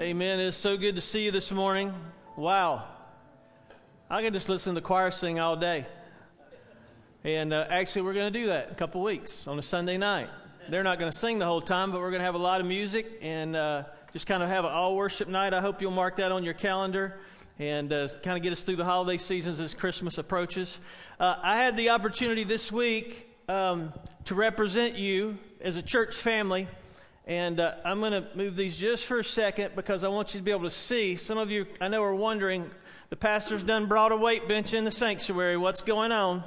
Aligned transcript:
Amen. 0.00 0.40
It's 0.40 0.56
so 0.56 0.78
good 0.78 0.94
to 0.94 1.02
see 1.02 1.26
you 1.26 1.30
this 1.30 1.52
morning. 1.52 1.92
Wow. 2.34 2.84
I 4.08 4.22
can 4.22 4.32
just 4.32 4.48
listen 4.48 4.74
to 4.74 4.80
the 4.80 4.86
choir 4.86 5.10
sing 5.10 5.38
all 5.38 5.56
day. 5.56 5.86
And 7.22 7.52
uh, 7.52 7.66
actually, 7.68 8.00
we're 8.00 8.14
going 8.14 8.32
to 8.32 8.38
do 8.40 8.46
that 8.46 8.68
in 8.68 8.72
a 8.72 8.76
couple 8.76 9.02
weeks 9.02 9.46
on 9.46 9.58
a 9.58 9.62
Sunday 9.62 9.98
night. 9.98 10.30
They're 10.70 10.82
not 10.82 10.98
going 10.98 11.12
to 11.12 11.18
sing 11.18 11.38
the 11.38 11.44
whole 11.44 11.60
time, 11.60 11.92
but 11.92 12.00
we're 12.00 12.08
going 12.08 12.20
to 12.20 12.24
have 12.24 12.34
a 12.34 12.38
lot 12.38 12.62
of 12.62 12.66
music 12.66 13.18
and 13.20 13.54
uh, 13.54 13.82
just 14.14 14.26
kind 14.26 14.42
of 14.42 14.48
have 14.48 14.64
an 14.64 14.72
all 14.72 14.96
worship 14.96 15.28
night. 15.28 15.52
I 15.52 15.60
hope 15.60 15.82
you'll 15.82 15.90
mark 15.90 16.16
that 16.16 16.32
on 16.32 16.44
your 16.44 16.54
calendar 16.54 17.20
and 17.58 17.92
uh, 17.92 18.08
kind 18.22 18.38
of 18.38 18.42
get 18.42 18.54
us 18.54 18.62
through 18.62 18.76
the 18.76 18.86
holiday 18.86 19.18
seasons 19.18 19.60
as 19.60 19.74
Christmas 19.74 20.16
approaches. 20.16 20.80
Uh, 21.18 21.36
I 21.42 21.62
had 21.62 21.76
the 21.76 21.90
opportunity 21.90 22.44
this 22.44 22.72
week 22.72 23.28
um, 23.50 23.92
to 24.24 24.34
represent 24.34 24.94
you 24.94 25.36
as 25.60 25.76
a 25.76 25.82
church 25.82 26.14
family 26.14 26.68
and 27.26 27.60
uh, 27.60 27.74
I'm 27.84 28.00
going 28.00 28.12
to 28.12 28.26
move 28.34 28.56
these 28.56 28.76
just 28.76 29.06
for 29.06 29.18
a 29.18 29.24
second 29.24 29.72
because 29.76 30.04
I 30.04 30.08
want 30.08 30.34
you 30.34 30.40
to 30.40 30.44
be 30.44 30.50
able 30.50 30.64
to 30.64 30.70
see. 30.70 31.16
Some 31.16 31.38
of 31.38 31.50
you, 31.50 31.66
I 31.80 31.88
know, 31.88 32.02
are 32.02 32.14
wondering 32.14 32.70
the 33.10 33.16
pastor's 33.16 33.62
done 33.62 33.86
brought 33.86 34.12
a 34.12 34.16
weight 34.16 34.48
bench 34.48 34.72
in 34.72 34.84
the 34.84 34.90
sanctuary. 34.90 35.56
What's 35.56 35.80
going 35.80 36.12
on? 36.12 36.44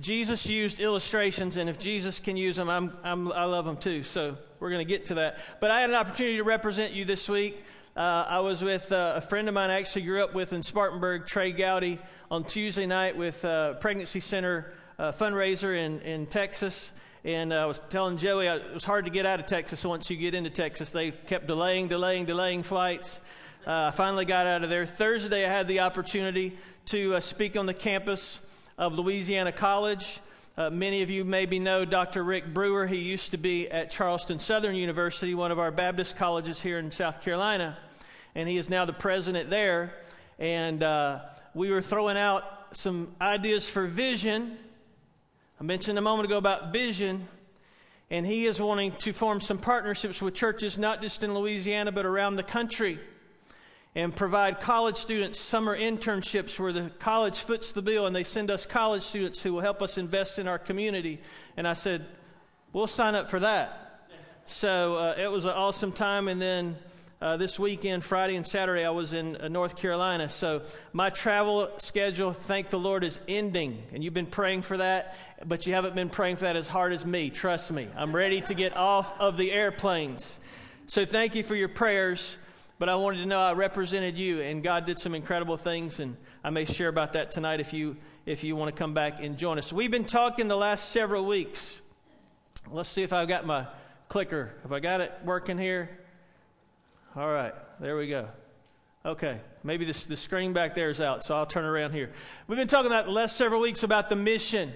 Jesus 0.00 0.46
used 0.46 0.78
illustrations, 0.78 1.56
and 1.56 1.68
if 1.68 1.78
Jesus 1.78 2.20
can 2.20 2.36
use 2.36 2.56
them, 2.56 2.70
I'm, 2.70 2.96
I'm, 3.02 3.32
i 3.32 3.44
love 3.44 3.64
them 3.64 3.76
too. 3.76 4.02
So 4.04 4.36
we're 4.60 4.70
going 4.70 4.86
to 4.86 4.88
get 4.88 5.06
to 5.06 5.14
that. 5.14 5.38
But 5.60 5.70
I 5.70 5.80
had 5.80 5.90
an 5.90 5.96
opportunity 5.96 6.36
to 6.36 6.44
represent 6.44 6.92
you 6.92 7.04
this 7.04 7.28
week. 7.28 7.64
Uh, 7.96 8.24
I 8.28 8.40
was 8.40 8.62
with 8.62 8.92
uh, 8.92 9.14
a 9.16 9.20
friend 9.20 9.48
of 9.48 9.54
mine 9.54 9.70
I 9.70 9.80
actually 9.80 10.02
grew 10.02 10.22
up 10.22 10.32
with 10.32 10.52
in 10.52 10.62
Spartanburg, 10.62 11.26
Trey 11.26 11.50
Gowdy, 11.50 11.98
on 12.30 12.44
Tuesday 12.44 12.86
night 12.86 13.16
with 13.16 13.44
uh, 13.44 13.74
Pregnancy 13.74 14.20
Center 14.20 14.72
uh, 14.98 15.10
fundraiser 15.10 15.76
in, 15.76 16.00
in 16.02 16.26
Texas. 16.26 16.92
And 17.24 17.52
uh, 17.52 17.56
I 17.56 17.66
was 17.66 17.80
telling 17.90 18.16
Joey 18.16 18.46
uh, 18.46 18.56
it 18.56 18.74
was 18.74 18.84
hard 18.84 19.04
to 19.06 19.10
get 19.10 19.26
out 19.26 19.40
of 19.40 19.46
Texas 19.46 19.84
once 19.84 20.08
you 20.08 20.16
get 20.16 20.34
into 20.34 20.50
Texas. 20.50 20.92
They 20.92 21.10
kept 21.10 21.48
delaying, 21.48 21.88
delaying, 21.88 22.26
delaying 22.26 22.62
flights. 22.62 23.18
Uh, 23.66 23.88
I 23.88 23.90
finally 23.90 24.24
got 24.24 24.46
out 24.46 24.62
of 24.62 24.70
there. 24.70 24.86
Thursday, 24.86 25.44
I 25.44 25.48
had 25.48 25.66
the 25.66 25.80
opportunity 25.80 26.56
to 26.86 27.16
uh, 27.16 27.20
speak 27.20 27.56
on 27.56 27.66
the 27.66 27.74
campus 27.74 28.38
of 28.78 28.96
Louisiana 28.96 29.50
College. 29.50 30.20
Uh, 30.56 30.70
many 30.70 31.02
of 31.02 31.10
you 31.10 31.24
maybe 31.24 31.58
know 31.58 31.84
Dr. 31.84 32.22
Rick 32.22 32.54
Brewer. 32.54 32.86
He 32.86 32.98
used 32.98 33.32
to 33.32 33.36
be 33.36 33.68
at 33.68 33.90
Charleston 33.90 34.38
Southern 34.38 34.76
University, 34.76 35.34
one 35.34 35.50
of 35.50 35.58
our 35.58 35.72
Baptist 35.72 36.16
colleges 36.16 36.60
here 36.60 36.78
in 36.78 36.90
South 36.92 37.20
Carolina, 37.20 37.76
and 38.36 38.48
he 38.48 38.58
is 38.58 38.70
now 38.70 38.84
the 38.84 38.92
president 38.92 39.50
there. 39.50 39.92
And 40.38 40.84
uh, 40.84 41.20
we 41.52 41.70
were 41.72 41.82
throwing 41.82 42.16
out 42.16 42.44
some 42.72 43.12
ideas 43.20 43.68
for 43.68 43.88
vision 43.88 44.56
I 45.60 45.64
mentioned 45.64 45.98
a 45.98 46.02
moment 46.02 46.26
ago 46.26 46.38
about 46.38 46.72
vision, 46.72 47.26
and 48.10 48.24
he 48.24 48.46
is 48.46 48.60
wanting 48.60 48.92
to 48.92 49.12
form 49.12 49.40
some 49.40 49.58
partnerships 49.58 50.22
with 50.22 50.34
churches, 50.34 50.78
not 50.78 51.02
just 51.02 51.24
in 51.24 51.34
Louisiana, 51.34 51.90
but 51.90 52.06
around 52.06 52.36
the 52.36 52.44
country, 52.44 53.00
and 53.96 54.14
provide 54.14 54.60
college 54.60 54.94
students 54.96 55.36
summer 55.36 55.76
internships 55.76 56.60
where 56.60 56.72
the 56.72 56.92
college 57.00 57.40
foots 57.40 57.72
the 57.72 57.82
bill 57.82 58.06
and 58.06 58.14
they 58.14 58.22
send 58.22 58.52
us 58.52 58.66
college 58.66 59.02
students 59.02 59.42
who 59.42 59.52
will 59.52 59.60
help 59.60 59.82
us 59.82 59.98
invest 59.98 60.38
in 60.38 60.46
our 60.46 60.60
community. 60.60 61.18
And 61.56 61.66
I 61.66 61.72
said, 61.72 62.06
We'll 62.72 62.86
sign 62.86 63.16
up 63.16 63.28
for 63.28 63.40
that. 63.40 64.04
So 64.44 64.94
uh, 64.94 65.14
it 65.18 65.28
was 65.28 65.44
an 65.44 65.52
awesome 65.52 65.90
time, 65.90 66.28
and 66.28 66.40
then 66.40 66.76
uh, 67.20 67.36
this 67.36 67.58
weekend, 67.58 68.04
Friday 68.04 68.36
and 68.36 68.46
Saturday, 68.46 68.84
I 68.84 68.90
was 68.90 69.12
in 69.12 69.36
uh, 69.36 69.48
North 69.48 69.76
Carolina. 69.76 70.28
So 70.28 70.62
my 70.92 71.10
travel 71.10 71.68
schedule, 71.78 72.32
thank 72.32 72.70
the 72.70 72.78
Lord, 72.78 73.02
is 73.02 73.18
ending. 73.26 73.82
And 73.92 74.04
you've 74.04 74.14
been 74.14 74.26
praying 74.26 74.62
for 74.62 74.76
that, 74.76 75.16
but 75.44 75.66
you 75.66 75.74
haven't 75.74 75.96
been 75.96 76.10
praying 76.10 76.36
for 76.36 76.44
that 76.44 76.54
as 76.54 76.68
hard 76.68 76.92
as 76.92 77.04
me. 77.04 77.30
Trust 77.30 77.72
me. 77.72 77.88
I'm 77.96 78.14
ready 78.14 78.40
to 78.42 78.54
get 78.54 78.76
off 78.76 79.12
of 79.18 79.36
the 79.36 79.50
airplanes. 79.50 80.38
So 80.86 81.04
thank 81.04 81.34
you 81.34 81.42
for 81.42 81.56
your 81.56 81.68
prayers. 81.68 82.36
But 82.78 82.88
I 82.88 82.94
wanted 82.94 83.18
to 83.18 83.26
know 83.26 83.40
I 83.40 83.54
represented 83.54 84.16
you, 84.16 84.40
and 84.40 84.62
God 84.62 84.86
did 84.86 85.00
some 85.00 85.12
incredible 85.12 85.56
things, 85.56 85.98
and 85.98 86.16
I 86.44 86.50
may 86.50 86.64
share 86.64 86.86
about 86.86 87.14
that 87.14 87.32
tonight 87.32 87.58
if 87.58 87.72
you 87.72 87.96
if 88.24 88.44
you 88.44 88.54
want 88.54 88.72
to 88.72 88.78
come 88.78 88.94
back 88.94 89.20
and 89.20 89.36
join 89.36 89.58
us. 89.58 89.72
We've 89.72 89.90
been 89.90 90.04
talking 90.04 90.46
the 90.46 90.56
last 90.56 90.90
several 90.90 91.26
weeks. 91.26 91.80
Let's 92.70 92.88
see 92.88 93.02
if 93.02 93.12
I've 93.12 93.26
got 93.26 93.44
my 93.44 93.66
clicker. 94.08 94.54
Have 94.62 94.72
I 94.72 94.78
got 94.78 95.00
it 95.00 95.12
working 95.24 95.58
here? 95.58 95.97
All 97.18 97.32
right, 97.32 97.52
there 97.80 97.96
we 97.96 98.06
go. 98.06 98.28
Okay, 99.04 99.40
maybe 99.64 99.84
this, 99.84 100.04
the 100.04 100.16
screen 100.16 100.52
back 100.52 100.76
there 100.76 100.88
is 100.88 101.00
out, 101.00 101.24
so 101.24 101.34
I'll 101.34 101.46
turn 101.46 101.64
around 101.64 101.90
here. 101.90 102.12
We've 102.46 102.56
been 102.56 102.68
talking 102.68 102.86
about 102.86 103.06
the 103.06 103.10
last 103.10 103.36
several 103.36 103.60
weeks 103.60 103.82
about 103.82 104.08
the 104.08 104.14
mission 104.14 104.72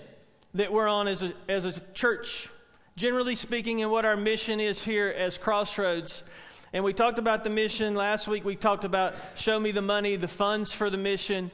that 0.55 0.73
we're 0.73 0.89
on 0.89 1.07
as 1.07 1.23
a, 1.23 1.33
as 1.49 1.67
a 1.67 1.81
church, 1.95 2.49
generally 2.97 3.37
speaking, 3.37 3.81
and 3.83 3.93
what 3.93 4.05
our 4.05 4.17
mission 4.17 4.59
is 4.59 4.83
here 4.83 5.07
as 5.07 5.39
Crossroads. 5.39 6.25
And 6.73 6.83
we 6.83 6.93
talked 6.93 7.21
about 7.21 7.45
the 7.45 7.51
mission 7.51 7.95
last 7.95 8.27
week. 8.27 8.45
We 8.45 8.57
talked 8.57 8.83
about 8.83 9.15
show 9.37 9.61
me 9.61 9.71
the 9.71 9.81
money, 9.81 10.17
the 10.17 10.27
funds 10.27 10.73
for 10.73 10.91
the 10.91 10.99
mission. 10.99 11.49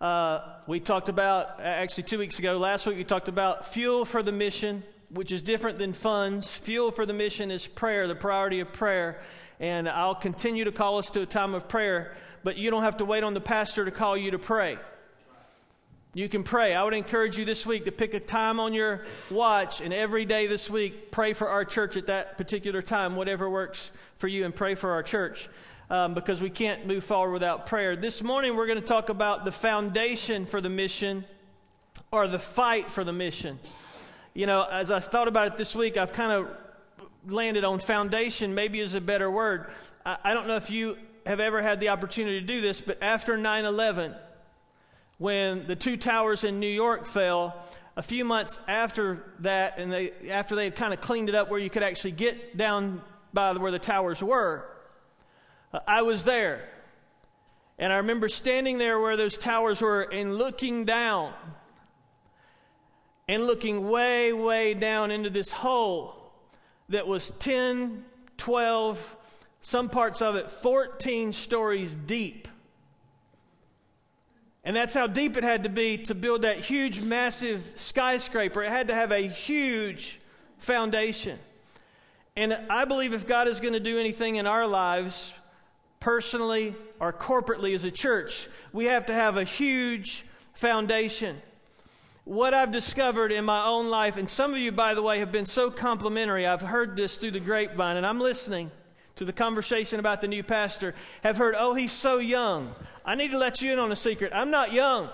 Uh, 0.00 0.40
we 0.66 0.80
talked 0.80 1.10
about, 1.10 1.60
actually, 1.60 2.04
two 2.04 2.18
weeks 2.18 2.38
ago, 2.38 2.56
last 2.56 2.86
week, 2.86 2.96
we 2.96 3.04
talked 3.04 3.28
about 3.28 3.66
fuel 3.66 4.06
for 4.06 4.22
the 4.22 4.32
mission, 4.32 4.84
which 5.10 5.32
is 5.32 5.42
different 5.42 5.76
than 5.76 5.92
funds. 5.92 6.54
Fuel 6.54 6.92
for 6.92 7.04
the 7.04 7.12
mission 7.12 7.50
is 7.50 7.66
prayer, 7.66 8.08
the 8.08 8.14
priority 8.14 8.60
of 8.60 8.72
prayer 8.72 9.20
and 9.60 9.88
I'll 9.88 10.14
continue 10.14 10.64
to 10.64 10.72
call 10.72 10.98
us 10.98 11.10
to 11.10 11.20
a 11.20 11.26
time 11.26 11.54
of 11.54 11.68
prayer, 11.68 12.16
but 12.42 12.56
you 12.56 12.70
don't 12.70 12.82
have 12.82 12.96
to 12.96 13.04
wait 13.04 13.22
on 13.22 13.34
the 13.34 13.40
pastor 13.40 13.84
to 13.84 13.90
call 13.90 14.16
you 14.16 14.30
to 14.30 14.38
pray. 14.38 14.78
You 16.14 16.28
can 16.28 16.42
pray. 16.42 16.74
I 16.74 16.82
would 16.82 16.94
encourage 16.94 17.38
you 17.38 17.44
this 17.44 17.64
week 17.64 17.84
to 17.84 17.92
pick 17.92 18.14
a 18.14 18.20
time 18.20 18.58
on 18.58 18.72
your 18.72 19.04
watch 19.30 19.80
and 19.80 19.92
every 19.94 20.24
day 20.24 20.48
this 20.48 20.68
week 20.68 21.12
pray 21.12 21.34
for 21.34 21.48
our 21.48 21.64
church 21.64 21.96
at 21.96 22.06
that 22.06 22.36
particular 22.36 22.82
time, 22.82 23.14
whatever 23.14 23.48
works 23.48 23.92
for 24.16 24.26
you, 24.26 24.44
and 24.44 24.52
pray 24.52 24.74
for 24.74 24.90
our 24.90 25.04
church 25.04 25.48
um, 25.90 26.14
because 26.14 26.40
we 26.40 26.50
can't 26.50 26.86
move 26.86 27.04
forward 27.04 27.32
without 27.32 27.66
prayer. 27.66 27.94
This 27.94 28.22
morning 28.22 28.56
we're 28.56 28.66
going 28.66 28.80
to 28.80 28.84
talk 28.84 29.08
about 29.08 29.44
the 29.44 29.52
foundation 29.52 30.46
for 30.46 30.60
the 30.60 30.70
mission 30.70 31.24
or 32.10 32.26
the 32.26 32.38
fight 32.38 32.90
for 32.90 33.04
the 33.04 33.12
mission. 33.12 33.60
You 34.32 34.46
know, 34.46 34.64
as 34.64 34.90
I 34.90 35.00
thought 35.00 35.28
about 35.28 35.48
it 35.48 35.56
this 35.58 35.76
week, 35.76 35.96
I've 35.96 36.12
kind 36.12 36.32
of 36.32 36.48
landed 37.26 37.64
on 37.64 37.78
foundation, 37.78 38.54
maybe 38.54 38.80
is 38.80 38.94
a 38.94 39.00
better 39.00 39.30
word. 39.30 39.70
I, 40.04 40.16
I 40.24 40.34
don't 40.34 40.46
know 40.46 40.56
if 40.56 40.70
you 40.70 40.96
have 41.26 41.40
ever 41.40 41.62
had 41.62 41.80
the 41.80 41.90
opportunity 41.90 42.40
to 42.40 42.46
do 42.46 42.60
this, 42.60 42.80
but 42.80 43.02
after 43.02 43.36
9 43.36 43.64
11, 43.64 44.14
when 45.18 45.66
the 45.66 45.76
two 45.76 45.96
towers 45.96 46.44
in 46.44 46.60
New 46.60 46.66
York 46.66 47.06
fell, 47.06 47.54
a 47.96 48.02
few 48.02 48.24
months 48.24 48.58
after 48.66 49.22
that, 49.40 49.78
and 49.78 49.92
they, 49.92 50.12
after 50.30 50.54
they 50.54 50.64
had 50.64 50.76
kind 50.76 50.94
of 50.94 51.00
cleaned 51.00 51.28
it 51.28 51.34
up 51.34 51.50
where 51.50 51.58
you 51.58 51.68
could 51.68 51.82
actually 51.82 52.12
get 52.12 52.56
down 52.56 53.02
by 53.32 53.52
where 53.52 53.70
the 53.70 53.78
towers 53.78 54.22
were, 54.22 54.64
uh, 55.72 55.80
I 55.86 56.02
was 56.02 56.24
there. 56.24 56.68
And 57.78 57.92
I 57.92 57.98
remember 57.98 58.28
standing 58.28 58.78
there 58.78 58.98
where 58.98 59.16
those 59.16 59.36
towers 59.36 59.80
were 59.80 60.02
and 60.02 60.36
looking 60.36 60.84
down 60.84 61.32
and 63.28 63.46
looking 63.46 63.88
way, 63.88 64.32
way 64.32 64.74
down 64.74 65.10
into 65.10 65.30
this 65.30 65.50
hole 65.50 66.19
that 66.90 67.06
was 67.06 67.32
10, 67.38 68.04
12, 68.36 69.16
some 69.62 69.88
parts 69.88 70.20
of 70.20 70.36
it 70.36 70.50
14 70.50 71.32
stories 71.32 71.96
deep. 71.96 72.48
And 74.62 74.76
that's 74.76 74.92
how 74.92 75.06
deep 75.06 75.36
it 75.36 75.44
had 75.44 75.62
to 75.64 75.70
be 75.70 75.98
to 75.98 76.14
build 76.14 76.42
that 76.42 76.58
huge, 76.58 77.00
massive 77.00 77.72
skyscraper. 77.76 78.62
It 78.62 78.68
had 78.68 78.88
to 78.88 78.94
have 78.94 79.10
a 79.10 79.20
huge 79.20 80.20
foundation. 80.58 81.38
And 82.36 82.58
I 82.68 82.84
believe 82.84 83.14
if 83.14 83.26
God 83.26 83.48
is 83.48 83.60
going 83.60 83.72
to 83.72 83.80
do 83.80 83.98
anything 83.98 84.36
in 84.36 84.46
our 84.46 84.66
lives, 84.66 85.32
personally 86.00 86.74
or 86.98 87.12
corporately 87.12 87.74
as 87.74 87.84
a 87.84 87.90
church, 87.90 88.48
we 88.72 88.86
have 88.86 89.06
to 89.06 89.14
have 89.14 89.36
a 89.36 89.44
huge 89.44 90.24
foundation 90.54 91.40
what 92.24 92.54
I've 92.54 92.70
discovered 92.70 93.32
in 93.32 93.44
my 93.44 93.64
own 93.64 93.88
life, 93.88 94.16
and 94.16 94.28
some 94.28 94.52
of 94.52 94.58
you, 94.58 94.72
by 94.72 94.94
the 94.94 95.02
way, 95.02 95.18
have 95.20 95.32
been 95.32 95.46
so 95.46 95.70
complimentary. 95.70 96.46
I've 96.46 96.62
heard 96.62 96.96
this 96.96 97.16
through 97.16 97.32
the 97.32 97.40
grapevine, 97.40 97.96
and 97.96 98.06
I'm 98.06 98.20
listening 98.20 98.70
to 99.16 99.24
the 99.24 99.32
conversation 99.32 99.98
about 99.98 100.20
the 100.20 100.28
new 100.28 100.42
pastor. 100.42 100.94
Have 101.22 101.36
heard, 101.36 101.54
oh, 101.58 101.74
he's 101.74 101.92
so 101.92 102.18
young. 102.18 102.74
I 103.04 103.14
need 103.14 103.30
to 103.30 103.38
let 103.38 103.62
you 103.62 103.72
in 103.72 103.78
on 103.78 103.90
a 103.90 103.96
secret. 103.96 104.32
I'm 104.34 104.50
not 104.50 104.72
young. 104.72 105.08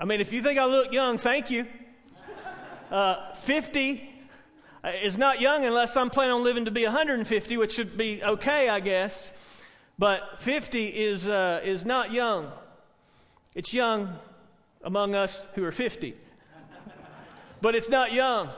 I 0.00 0.04
mean, 0.04 0.20
if 0.20 0.32
you 0.32 0.42
think 0.42 0.58
I 0.58 0.64
look 0.64 0.92
young, 0.92 1.16
thank 1.18 1.50
you. 1.50 1.66
Uh, 2.90 3.32
50 3.34 4.10
is 5.02 5.16
not 5.16 5.40
young 5.40 5.64
unless 5.64 5.96
I'm 5.96 6.10
planning 6.10 6.32
on 6.34 6.42
living 6.42 6.64
to 6.64 6.70
be 6.70 6.84
150, 6.84 7.56
which 7.56 7.72
should 7.74 7.96
be 7.96 8.22
okay, 8.22 8.68
I 8.68 8.80
guess. 8.80 9.30
But 9.98 10.40
50 10.40 10.88
is, 10.88 11.28
uh, 11.28 11.60
is 11.62 11.84
not 11.84 12.12
young. 12.12 12.50
It's 13.54 13.74
young 13.74 14.16
among 14.82 15.14
us 15.14 15.46
who 15.54 15.64
are 15.64 15.72
50, 15.72 16.14
but 17.60 17.74
it's 17.74 17.90
not 17.90 18.12
young. 18.12 18.48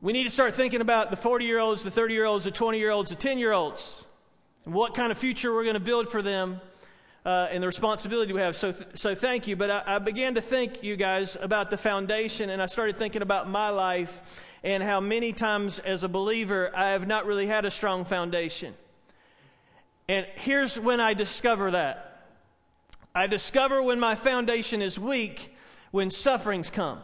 We 0.00 0.12
need 0.12 0.24
to 0.24 0.30
start 0.30 0.54
thinking 0.54 0.80
about 0.80 1.10
the 1.10 1.16
40 1.16 1.44
year 1.44 1.60
olds, 1.60 1.82
the 1.84 1.90
30 1.90 2.14
year 2.14 2.24
olds, 2.24 2.44
the 2.44 2.50
20 2.50 2.78
year 2.78 2.90
olds, 2.90 3.10
the 3.10 3.16
10 3.16 3.38
year 3.38 3.52
olds, 3.52 4.04
and 4.64 4.74
what 4.74 4.94
kind 4.94 5.12
of 5.12 5.18
future 5.18 5.52
we're 5.52 5.62
going 5.62 5.74
to 5.74 5.80
build 5.80 6.08
for 6.08 6.20
them 6.20 6.60
uh, 7.24 7.48
and 7.50 7.62
the 7.62 7.66
responsibility 7.68 8.32
we 8.32 8.40
have. 8.40 8.56
So, 8.56 8.72
th- 8.72 8.96
so 8.96 9.14
thank 9.14 9.46
you. 9.46 9.54
But 9.54 9.70
I, 9.70 9.82
I 9.86 9.98
began 10.00 10.34
to 10.34 10.40
think, 10.40 10.82
you 10.82 10.96
guys, 10.96 11.36
about 11.40 11.70
the 11.70 11.76
foundation, 11.76 12.50
and 12.50 12.60
I 12.60 12.66
started 12.66 12.96
thinking 12.96 13.22
about 13.22 13.48
my 13.48 13.70
life. 13.70 14.42
and 14.64 14.82
how 14.82 14.98
many 14.98 15.32
times 15.32 15.78
as 15.78 16.02
a 16.02 16.08
believer 16.08 16.72
I 16.74 16.90
have 16.90 17.06
not 17.06 17.26
really 17.26 17.46
had 17.46 17.64
a 17.64 17.70
strong 17.70 18.04
foundation. 18.04 18.74
And 20.08 20.26
here's 20.34 20.78
when 20.78 20.98
I 20.98 21.14
discover 21.14 21.70
that 21.70 22.07
I 23.18 23.26
discover 23.26 23.82
when 23.82 23.98
my 23.98 24.14
foundation 24.14 24.80
is 24.80 24.96
weak 24.96 25.52
when 25.90 26.08
sufferings 26.08 26.70
come 26.70 27.00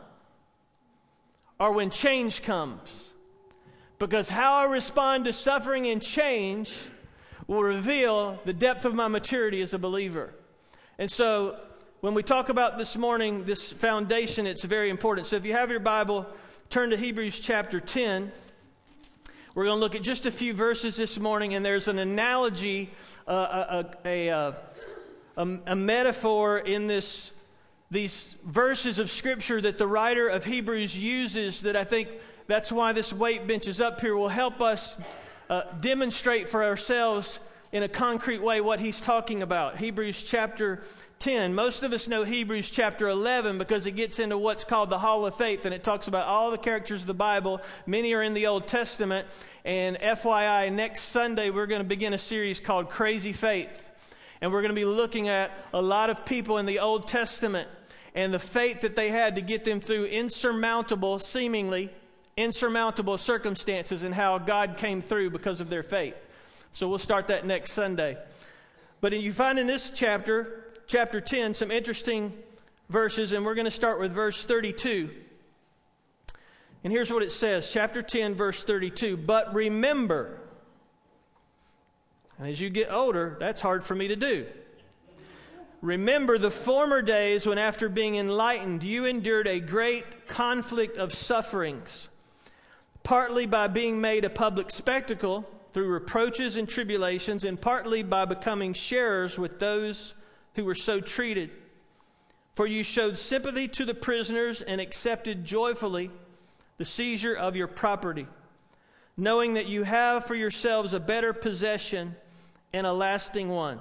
or 1.59 1.73
when 1.73 1.91
change 1.91 2.41
comes. 2.41 3.11
Because 3.99 4.29
how 4.29 4.55
I 4.55 4.67
respond 4.67 5.25
to 5.25 5.33
suffering 5.33 5.89
and 5.89 6.01
change 6.01 6.73
will 7.49 7.65
reveal 7.65 8.39
the 8.45 8.53
depth 8.53 8.85
of 8.85 8.95
my 8.95 9.09
maturity 9.09 9.61
as 9.61 9.75
a 9.75 9.79
believer. 9.79 10.33
And 11.01 11.11
so, 11.11 11.59
when 12.01 12.15
we 12.15 12.23
talk 12.23 12.49
about 12.49 12.79
this 12.79 12.97
morning, 12.97 13.45
this 13.45 13.73
foundation, 13.73 14.47
it's 14.47 14.63
very 14.63 14.91
important. 14.91 15.27
So, 15.27 15.35
if 15.35 15.45
you 15.45 15.53
have 15.55 15.69
your 15.69 15.81
Bible, 15.81 16.27
turn 16.71 16.91
to 16.91 16.97
Hebrews 16.97 17.41
chapter 17.41 17.81
10. 17.81 18.31
We're 19.57 19.65
going 19.65 19.79
to 19.79 19.81
look 19.81 19.97
at 19.97 20.03
just 20.03 20.27
a 20.27 20.31
few 20.31 20.55
verses 20.55 20.95
this 20.95 21.19
morning, 21.19 21.55
and 21.55 21.67
there's 21.67 21.89
an 21.89 21.99
analogy, 21.99 22.93
uh, 23.27 23.31
uh, 23.31 23.35
uh 23.35 23.83
a, 24.05 24.29
a, 24.29 24.33
a, 24.33 24.55
a, 25.37 25.77
metaphor 25.77 26.59
in 26.59 26.87
this, 26.87 27.33
these 27.91 28.35
verses 28.45 28.99
of 28.99 29.11
Scripture 29.11 29.61
that 29.61 29.79
the 29.79 29.87
writer 29.87 30.29
of 30.29 30.45
Hebrews 30.45 30.97
uses 30.97 31.63
that 31.63 31.77
I 31.77 31.85
think 31.85 32.09
that's 32.47 32.71
why 32.71 32.93
this 32.93 33.13
weight 33.13 33.47
bench 33.47 33.67
is 33.67 33.81
up 33.81 34.01
here, 34.01 34.17
will 34.17 34.29
help 34.29 34.61
us 34.61 34.99
uh, 35.51 35.63
demonstrate 35.81 36.49
for 36.49 36.63
ourselves 36.63 37.41
in 37.73 37.83
a 37.83 37.89
concrete 37.89 38.41
way 38.41 38.61
what 38.61 38.79
he's 38.79 39.01
talking 39.01 39.43
about. 39.43 39.79
Hebrews 39.79 40.23
chapter 40.23 40.83
10. 41.19 41.55
Most 41.55 41.83
of 41.83 41.93
us 41.93 42.07
know 42.07 42.23
Hebrews 42.23 42.71
chapter 42.71 43.09
11 43.09 43.59
because 43.59 43.87
it 43.87 43.93
gets 43.93 44.19
into 44.19 44.39
what's 44.39 44.63
called 44.63 44.91
the 44.91 44.99
Hall 44.99 45.27
of 45.27 45.35
Faith 45.35 45.65
and 45.65 45.75
it 45.75 45.83
talks 45.83 46.07
about 46.07 46.27
all 46.27 46.51
the 46.51 46.59
characters 46.59 47.01
of 47.01 47.07
the 47.07 47.15
Bible. 47.15 47.61
Many 47.87 48.15
are 48.15 48.23
in 48.23 48.35
the 48.35 48.47
Old 48.47 48.69
Testament. 48.69 49.27
And 49.65 49.99
FYI, 49.99 50.71
next 50.73 51.05
Sunday 51.05 51.51
we're 51.51 51.67
going 51.67 51.81
to 51.81 51.89
begin 51.89 52.13
a 52.13 52.19
series 52.19 52.61
called 52.61 52.91
Crazy 52.91 53.33
Faith. 53.33 53.91
And 54.45 54.53
we're 54.53 54.61
going 54.61 54.73
to 54.73 54.75
be 54.75 54.85
looking 54.85 55.29
at 55.29 55.53
a 55.73 55.81
lot 55.81 56.11
of 56.11 56.27
people 56.27 56.59
in 56.59 56.67
the 56.67 56.81
Old 56.81 57.09
Testament 57.09 57.67
and 58.15 58.35
the 58.35 58.39
faith 58.39 58.83
that 58.83 58.95
they 58.95 59.09
had 59.09 59.37
to 59.37 59.41
get 59.41 59.65
them 59.65 59.81
through 59.81 60.05
insurmountable, 60.05 61.19
seemingly 61.19 61.91
insurmountable 62.37 63.17
circumstances 63.17 64.03
and 64.03 64.15
how 64.15 64.37
God 64.37 64.77
came 64.77 65.01
through 65.01 65.31
because 65.31 65.63
of 65.63 65.71
their 65.71 65.83
faith. 65.83 66.15
So 66.73 66.91
we'll 66.91 66.99
start 66.99 67.29
that 67.29 67.47
next 67.47 67.73
Sunday. 67.73 68.19
But 69.01 69.19
you 69.19 69.33
find 69.33 69.59
in 69.59 69.67
this 69.67 69.89
chapter, 69.89 70.75
chapter 70.87 71.23
10, 71.23 71.55
some 71.55 71.71
interesting 71.71 72.35
verses, 72.91 73.33
and 73.33 73.47
we're 73.47 73.55
going 73.55 73.65
to 73.65 73.71
start 73.71 73.99
with 73.99 74.13
verse 74.13 74.45
32. 74.45 75.09
And 76.85 76.93
here's 76.93 77.11
what 77.11 77.23
it 77.23 77.33
says 77.33 77.73
chapter 77.73 78.03
10, 78.03 78.35
verse 78.35 78.63
32. 78.63 79.17
But 79.17 79.55
remember, 79.55 80.39
and 82.39 82.49
as 82.49 82.61
you 82.61 82.71
get 82.71 82.91
older, 82.91 83.37
that's 83.39 83.61
hard 83.61 83.85
for 83.85 83.95
me 83.95 84.09
to 84.09 84.17
do. 84.17 84.47
Remember 85.83 86.39
the 86.39 86.51
former 86.51 87.03
days 87.03 87.47
when, 87.47 87.59
after 87.59 87.89
being 87.89 88.17
enlightened, 88.17 88.83
you 88.83 89.05
endured 89.05 89.47
a 89.47 89.61
great 89.61 90.27
conflict 90.27 90.97
of 90.97 91.15
sufferings 91.15 92.09
partly 93.05 93.45
by 93.45 93.69
being 93.69 94.01
made 94.01 94.25
a 94.25 94.31
public 94.31 94.71
spectacle 94.71 95.45
through 95.73 95.89
reproaches 95.89 96.57
and 96.57 96.69
tribulations, 96.69 97.45
and 97.45 97.61
partly 97.61 98.03
by 98.03 98.25
becoming 98.25 98.73
sharers 98.73 99.39
with 99.39 99.61
those 99.61 100.15
who 100.55 100.65
were 100.65 100.75
so 100.75 101.01
treated. 101.01 101.51
For 102.55 102.67
you 102.67 102.83
showed 102.83 103.19
sympathy 103.19 103.69
to 103.69 103.85
the 103.85 103.95
prisoners 103.95 104.63
and 104.63 104.81
accepted 104.81 105.45
joyfully 105.45 106.11
the 106.79 106.85
seizure 106.85 107.35
of 107.35 107.57
your 107.57 107.67
property, 107.67 108.27
knowing 109.17 109.55
that 109.55 109.67
you 109.67 109.83
have 109.83 110.25
for 110.25 110.35
yourselves 110.35 110.93
a 110.93 111.01
better 111.01 111.33
possession 111.33 112.17
and 112.75 112.89
a 112.89 112.93
lasting 112.93 113.49
one. 113.49 113.79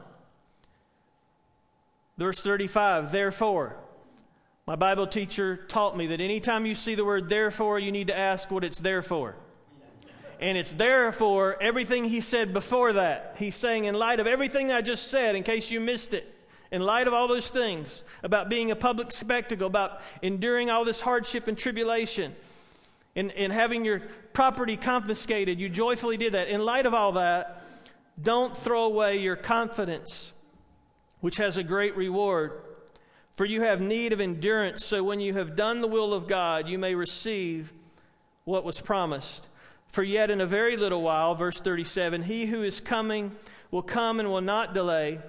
Verse 2.17 2.39
35 2.39 3.11
Therefore, 3.11 3.75
my 4.67 4.75
Bible 4.75 5.07
teacher 5.07 5.57
taught 5.67 5.97
me 5.97 6.07
that 6.07 6.21
anytime 6.21 6.67
you 6.67 6.75
see 6.75 6.93
the 6.93 7.03
word 7.03 7.27
therefore, 7.27 7.79
you 7.79 7.91
need 7.91 8.07
to 8.07 8.17
ask 8.17 8.51
what 8.51 8.63
it's 8.63 8.77
there 8.77 9.01
for. 9.01 9.35
And 10.39 10.57
it's 10.57 10.73
there 10.73 11.11
for 11.11 11.61
everything 11.61 12.05
he 12.05 12.21
said 12.21 12.53
before 12.53 12.93
that. 12.93 13.35
He's 13.39 13.55
saying, 13.55 13.85
in 13.85 13.95
light 13.95 14.19
of 14.19 14.27
everything 14.27 14.71
I 14.71 14.81
just 14.81 15.07
said, 15.07 15.35
in 15.35 15.43
case 15.43 15.71
you 15.71 15.79
missed 15.79 16.13
it, 16.13 16.29
in 16.71 16.81
light 16.81 17.07
of 17.07 17.13
all 17.13 17.27
those 17.27 17.49
things 17.49 18.03
about 18.21 18.47
being 18.47 18.69
a 18.69 18.75
public 18.75 19.11
spectacle, 19.11 19.67
about 19.67 20.01
enduring 20.21 20.69
all 20.69 20.85
this 20.85 21.01
hardship 21.01 21.47
and 21.47 21.57
tribulation, 21.57 22.35
and, 23.15 23.31
and 23.31 23.51
having 23.51 23.85
your 23.85 24.01
property 24.33 24.77
confiscated, 24.77 25.59
you 25.59 25.69
joyfully 25.69 26.17
did 26.17 26.33
that. 26.33 26.47
In 26.47 26.63
light 26.63 26.85
of 26.85 26.93
all 26.93 27.13
that, 27.13 27.63
don't 28.21 28.55
throw 28.55 28.83
away 28.83 29.17
your 29.17 29.35
confidence, 29.35 30.31
which 31.19 31.37
has 31.37 31.57
a 31.57 31.63
great 31.63 31.95
reward. 31.95 32.61
For 33.35 33.45
you 33.45 33.61
have 33.61 33.81
need 33.81 34.13
of 34.13 34.19
endurance, 34.19 34.85
so 34.85 35.03
when 35.03 35.19
you 35.19 35.33
have 35.33 35.55
done 35.55 35.81
the 35.81 35.87
will 35.87 36.13
of 36.13 36.27
God, 36.27 36.67
you 36.67 36.77
may 36.77 36.93
receive 36.93 37.73
what 38.45 38.63
was 38.63 38.79
promised. 38.79 39.47
For 39.87 40.03
yet 40.03 40.29
in 40.29 40.41
a 40.41 40.45
very 40.45 40.77
little 40.77 41.01
while, 41.01 41.33
verse 41.33 41.59
37, 41.59 42.23
he 42.23 42.45
who 42.45 42.63
is 42.63 42.79
coming 42.79 43.35
will 43.71 43.81
come 43.81 44.19
and 44.19 44.29
will 44.29 44.41
not 44.41 44.73
delay. 44.73 45.19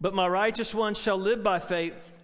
But 0.00 0.14
my 0.14 0.26
righteous 0.26 0.74
one 0.74 0.94
shall 0.94 1.18
live 1.18 1.42
by 1.42 1.58
faith. 1.58 2.16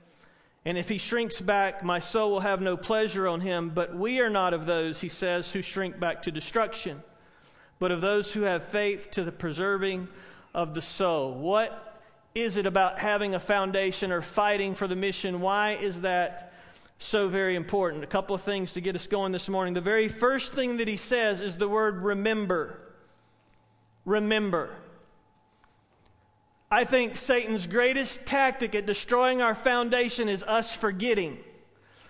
And 0.65 0.77
if 0.77 0.89
he 0.89 0.99
shrinks 0.99 1.41
back, 1.41 1.85
my 1.85 2.01
soul 2.01 2.33
will 2.33 2.41
have 2.41 2.61
no 2.61 2.77
pleasure 2.77 3.29
on 3.29 3.41
him. 3.41 3.71
But 3.71 3.95
we 3.95 4.19
are 4.19 4.31
not 4.31 4.53
of 4.53 4.67
those, 4.67 5.01
he 5.01 5.09
says, 5.09 5.53
who 5.53 5.63
shrink 5.63 6.01
back 6.01 6.23
to 6.23 6.33
destruction, 6.33 7.03
but 7.79 7.91
of 7.91 8.01
those 8.01 8.33
who 8.33 8.43
have 8.43 8.65
faith 8.65 9.11
to 9.13 9.25
the 9.25 9.33
preserving 9.33 10.09
of 10.55 10.75
the 10.75 10.83
soul. 10.83 11.35
What 11.35 12.03
is 12.35 12.57
it 12.57 12.67
about 12.67 12.99
having 12.99 13.35
a 13.35 13.41
foundation 13.41 14.13
or 14.13 14.23
fighting 14.23 14.75
for 14.75 14.87
the 14.87 14.97
mission? 14.97 15.41
Why 15.41 15.73
is 15.73 16.03
that 16.03 16.53
so 16.99 17.29
very 17.29 17.57
important? 17.57 18.05
A 18.05 18.07
couple 18.07 18.35
of 18.35 18.43
things 18.43 18.73
to 18.75 18.81
get 18.81 18.95
us 18.95 19.07
going 19.07 19.33
this 19.33 19.49
morning. 19.49 19.75
The 19.75 19.81
very 19.81 20.09
first 20.09 20.53
thing 20.53 20.79
that 20.79 20.89
he 20.89 20.97
says 20.97 21.41
is 21.41 21.59
the 21.59 21.69
word 21.69 22.03
remember. 22.03 22.79
Remember. 24.05 24.71
I 26.71 26.85
think 26.85 27.17
Satan's 27.17 27.67
greatest 27.67 28.27
tactic 28.27 28.75
at 28.75 28.87
destroying 28.87 29.41
our 29.41 29.55
foundation 29.55 30.29
is 30.29 30.43
us 30.43 30.75
forgetting. 30.75 31.39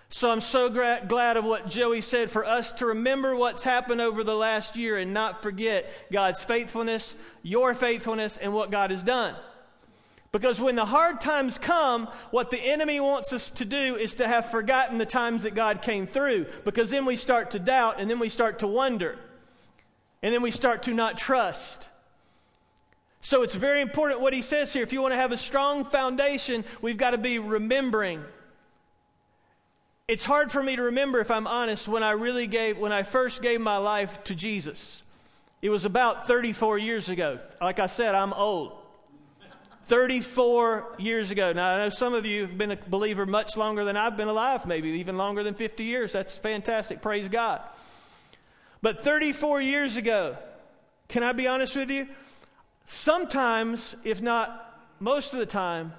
So 0.09 0.31
I'm 0.31 0.41
so 0.41 0.69
gra- 0.69 1.03
glad 1.05 1.35
of 1.35 1.43
what 1.43 1.67
Joey 1.67 2.01
said 2.01 2.31
for 2.31 2.45
us 2.45 2.71
to 2.73 2.85
remember 2.85 3.35
what's 3.35 3.63
happened 3.63 3.99
over 3.99 4.23
the 4.23 4.35
last 4.35 4.77
year 4.77 4.97
and 4.97 5.13
not 5.13 5.43
forget 5.43 5.85
God's 6.11 6.41
faithfulness, 6.43 7.15
your 7.43 7.73
faithfulness, 7.73 8.37
and 8.37 8.53
what 8.53 8.71
God 8.71 8.91
has 8.91 9.03
done. 9.03 9.35
Because 10.31 10.61
when 10.61 10.75
the 10.75 10.85
hard 10.85 11.19
times 11.19 11.57
come, 11.57 12.07
what 12.31 12.49
the 12.49 12.59
enemy 12.59 12.99
wants 12.99 13.33
us 13.33 13.49
to 13.51 13.65
do 13.65 13.95
is 13.95 14.15
to 14.15 14.27
have 14.27 14.51
forgotten 14.51 14.97
the 14.97 15.05
times 15.05 15.43
that 15.43 15.55
God 15.55 15.81
came 15.81 16.05
through. 16.05 16.45
Because 16.63 16.89
then 16.89 17.05
we 17.05 17.15
start 17.15 17.51
to 17.51 17.59
doubt 17.59 17.99
and 17.99 18.09
then 18.09 18.19
we 18.19 18.29
start 18.29 18.59
to 18.59 18.67
wonder. 18.67 19.17
And 20.21 20.33
then 20.33 20.41
we 20.41 20.51
start 20.51 20.83
to 20.83 20.93
not 20.93 21.17
trust. 21.17 21.89
So 23.21 23.41
it's 23.43 23.55
very 23.55 23.81
important 23.81 24.21
what 24.21 24.33
he 24.33 24.41
says 24.41 24.71
here. 24.73 24.83
If 24.83 24.93
you 24.93 25.01
want 25.01 25.13
to 25.13 25.19
have 25.19 25.31
a 25.31 25.37
strong 25.37 25.85
foundation, 25.85 26.65
we've 26.81 26.97
got 26.97 27.11
to 27.11 27.17
be 27.17 27.39
remembering. 27.39 28.23
It's 30.07 30.23
hard 30.23 30.53
for 30.53 30.63
me 30.63 30.77
to 30.77 30.83
remember, 30.83 31.19
if 31.19 31.29
I'm 31.29 31.47
honest, 31.47 31.85
when 31.85 32.01
I 32.01 32.11
really 32.11 32.47
gave, 32.47 32.77
when 32.77 32.93
I 32.93 33.03
first 33.03 33.41
gave 33.41 33.59
my 33.59 33.75
life 33.75 34.23
to 34.23 34.35
Jesus. 34.35 35.03
It 35.61 35.69
was 35.69 35.83
about 35.83 36.25
34 36.25 36.77
years 36.77 37.09
ago. 37.09 37.39
Like 37.59 37.79
I 37.79 37.87
said, 37.87 38.15
I'm 38.15 38.31
old. 38.31 38.71
34 39.87 40.95
years 40.97 41.29
ago. 41.29 41.51
Now, 41.51 41.73
I 41.73 41.77
know 41.79 41.89
some 41.89 42.13
of 42.13 42.25
you 42.25 42.43
have 42.43 42.57
been 42.57 42.71
a 42.71 42.77
believer 42.77 43.25
much 43.25 43.57
longer 43.57 43.83
than 43.83 43.97
I've 43.97 44.15
been 44.15 44.29
alive, 44.29 44.65
maybe 44.65 44.91
even 44.91 45.17
longer 45.17 45.43
than 45.43 45.55
50 45.55 45.83
years. 45.83 46.13
That's 46.13 46.37
fantastic. 46.37 47.01
Praise 47.01 47.27
God. 47.27 47.59
But 48.81 49.03
34 49.03 49.61
years 49.61 49.97
ago, 49.97 50.37
can 51.09 51.21
I 51.21 51.33
be 51.33 51.47
honest 51.47 51.75
with 51.75 51.91
you? 51.91 52.07
Sometimes, 52.85 53.97
if 54.05 54.21
not 54.21 54.87
most 55.01 55.33
of 55.33 55.39
the 55.39 55.45
time, 55.45 55.91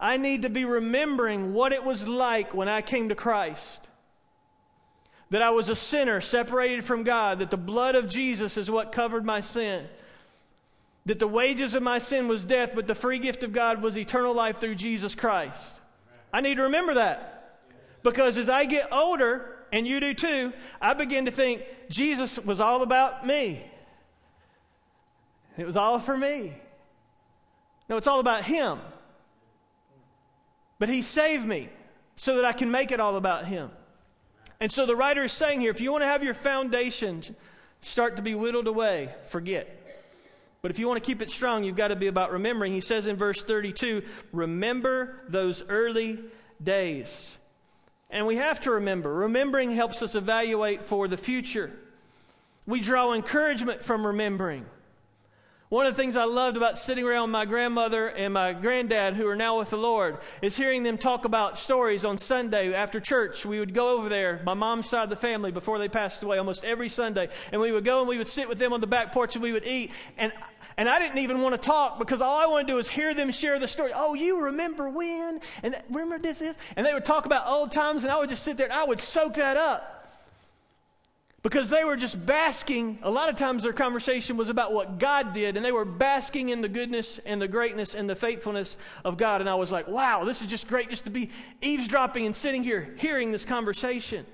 I 0.00 0.16
need 0.16 0.42
to 0.42 0.48
be 0.48 0.64
remembering 0.64 1.52
what 1.52 1.72
it 1.72 1.84
was 1.84 2.08
like 2.08 2.54
when 2.54 2.68
I 2.68 2.80
came 2.82 3.10
to 3.10 3.14
Christ. 3.14 3.86
That 5.28 5.42
I 5.42 5.50
was 5.50 5.68
a 5.68 5.76
sinner 5.76 6.20
separated 6.20 6.84
from 6.84 7.04
God, 7.04 7.38
that 7.38 7.50
the 7.50 7.56
blood 7.56 7.94
of 7.94 8.08
Jesus 8.08 8.56
is 8.56 8.70
what 8.70 8.90
covered 8.90 9.24
my 9.24 9.40
sin 9.40 9.86
that 11.06 11.18
the 11.18 11.28
wages 11.28 11.74
of 11.74 11.82
my 11.82 11.98
sin 11.98 12.28
was 12.28 12.44
death, 12.44 12.72
but 12.74 12.86
the 12.86 12.94
free 12.94 13.18
gift 13.18 13.42
of 13.42 13.52
God 13.52 13.82
was 13.82 13.96
eternal 13.96 14.34
life 14.34 14.58
through 14.58 14.74
Jesus 14.74 15.14
Christ. 15.14 15.80
I 16.32 16.40
need 16.40 16.56
to 16.56 16.62
remember 16.62 16.94
that. 16.94 17.58
Because 18.02 18.38
as 18.38 18.48
I 18.48 18.64
get 18.64 18.92
older, 18.92 19.56
and 19.72 19.86
you 19.86 20.00
do 20.00 20.14
too, 20.14 20.52
I 20.80 20.94
begin 20.94 21.24
to 21.24 21.30
think 21.30 21.64
Jesus 21.88 22.38
was 22.38 22.60
all 22.60 22.82
about 22.82 23.26
me. 23.26 23.60
It 25.56 25.66
was 25.66 25.76
all 25.76 25.98
for 25.98 26.16
me. 26.16 26.54
No, 27.88 27.96
it's 27.96 28.06
all 28.06 28.20
about 28.20 28.44
Him. 28.44 28.78
But 30.80 30.88
He 30.88 31.02
saved 31.02 31.46
me 31.46 31.68
so 32.16 32.34
that 32.34 32.44
I 32.44 32.52
can 32.52 32.72
make 32.72 32.90
it 32.90 32.98
all 32.98 33.14
about 33.14 33.44
Him. 33.44 33.70
And 34.58 34.72
so 34.72 34.84
the 34.84 34.96
writer 34.96 35.24
is 35.24 35.32
saying 35.32 35.60
here 35.60 35.70
if 35.70 35.80
you 35.80 35.92
want 35.92 36.02
to 36.02 36.08
have 36.08 36.24
your 36.24 36.34
foundation 36.34 37.22
start 37.82 38.16
to 38.16 38.22
be 38.22 38.34
whittled 38.34 38.66
away, 38.66 39.14
forget. 39.26 39.76
But 40.62 40.70
if 40.70 40.78
you 40.78 40.88
want 40.88 41.02
to 41.02 41.06
keep 41.06 41.22
it 41.22 41.30
strong, 41.30 41.64
you've 41.64 41.76
got 41.76 41.88
to 41.88 41.96
be 41.96 42.08
about 42.08 42.32
remembering. 42.32 42.72
He 42.72 42.80
says 42.80 43.06
in 43.06 43.16
verse 43.16 43.42
32 43.42 44.02
remember 44.32 45.20
those 45.28 45.62
early 45.68 46.18
days. 46.62 47.36
And 48.10 48.26
we 48.26 48.36
have 48.36 48.60
to 48.62 48.72
remember. 48.72 49.12
Remembering 49.14 49.70
helps 49.70 50.02
us 50.02 50.14
evaluate 50.14 50.82
for 50.82 51.08
the 51.08 51.16
future. 51.16 51.70
We 52.66 52.80
draw 52.80 53.12
encouragement 53.12 53.84
from 53.84 54.06
remembering. 54.06 54.66
One 55.70 55.86
of 55.86 55.94
the 55.94 56.02
things 56.02 56.16
I 56.16 56.24
loved 56.24 56.56
about 56.56 56.78
sitting 56.78 57.06
around 57.06 57.30
my 57.30 57.44
grandmother 57.44 58.08
and 58.08 58.34
my 58.34 58.54
granddad, 58.54 59.14
who 59.14 59.28
are 59.28 59.36
now 59.36 59.60
with 59.60 59.70
the 59.70 59.76
Lord, 59.76 60.18
is 60.42 60.56
hearing 60.56 60.82
them 60.82 60.98
talk 60.98 61.24
about 61.24 61.58
stories 61.58 62.04
on 62.04 62.18
Sunday 62.18 62.74
after 62.74 62.98
church. 62.98 63.46
We 63.46 63.60
would 63.60 63.72
go 63.72 63.96
over 63.96 64.08
there, 64.08 64.40
my 64.44 64.54
mom's 64.54 64.88
side 64.88 65.04
of 65.04 65.10
the 65.10 65.16
family, 65.16 65.52
before 65.52 65.78
they 65.78 65.88
passed 65.88 66.24
away, 66.24 66.38
almost 66.38 66.64
every 66.64 66.88
Sunday. 66.88 67.28
And 67.52 67.60
we 67.60 67.70
would 67.70 67.84
go 67.84 68.00
and 68.00 68.08
we 68.08 68.18
would 68.18 68.26
sit 68.26 68.48
with 68.48 68.58
them 68.58 68.72
on 68.72 68.80
the 68.80 68.88
back 68.88 69.12
porch 69.12 69.36
and 69.36 69.44
we 69.44 69.52
would 69.52 69.64
eat. 69.64 69.92
And 70.18 70.32
and 70.76 70.88
I 70.88 70.98
didn't 70.98 71.18
even 71.18 71.40
want 71.40 71.54
to 71.54 71.60
talk 71.60 72.00
because 72.00 72.20
all 72.20 72.40
I 72.40 72.46
wanted 72.46 72.66
to 72.66 72.72
do 72.72 72.76
was 72.76 72.88
hear 72.88 73.14
them 73.14 73.30
share 73.30 73.60
the 73.60 73.68
story. 73.68 73.92
Oh, 73.94 74.14
you 74.14 74.40
remember 74.40 74.88
when? 74.88 75.40
And 75.62 75.74
that, 75.74 75.84
remember 75.88 76.18
this, 76.18 76.40
is? 76.40 76.58
And 76.74 76.84
they 76.84 76.94
would 76.94 77.04
talk 77.04 77.26
about 77.26 77.46
old 77.46 77.70
times, 77.70 78.02
and 78.02 78.10
I 78.10 78.18
would 78.18 78.30
just 78.30 78.42
sit 78.42 78.56
there 78.56 78.66
and 78.66 78.72
I 78.72 78.82
would 78.82 78.98
soak 78.98 79.34
that 79.34 79.56
up. 79.56 79.99
Because 81.42 81.70
they 81.70 81.84
were 81.84 81.96
just 81.96 82.26
basking. 82.26 82.98
A 83.02 83.10
lot 83.10 83.30
of 83.30 83.36
times 83.36 83.62
their 83.62 83.72
conversation 83.72 84.36
was 84.36 84.50
about 84.50 84.74
what 84.74 84.98
God 84.98 85.32
did, 85.32 85.56
and 85.56 85.64
they 85.64 85.72
were 85.72 85.86
basking 85.86 86.50
in 86.50 86.60
the 86.60 86.68
goodness 86.68 87.18
and 87.18 87.40
the 87.40 87.48
greatness 87.48 87.94
and 87.94 88.10
the 88.10 88.16
faithfulness 88.16 88.76
of 89.04 89.16
God. 89.16 89.40
And 89.40 89.48
I 89.48 89.54
was 89.54 89.72
like, 89.72 89.88
wow, 89.88 90.24
this 90.24 90.42
is 90.42 90.46
just 90.46 90.68
great 90.68 90.90
just 90.90 91.04
to 91.04 91.10
be 91.10 91.30
eavesdropping 91.62 92.26
and 92.26 92.36
sitting 92.36 92.62
here 92.62 92.94
hearing 92.98 93.32
this 93.32 93.46
conversation. 93.46 94.26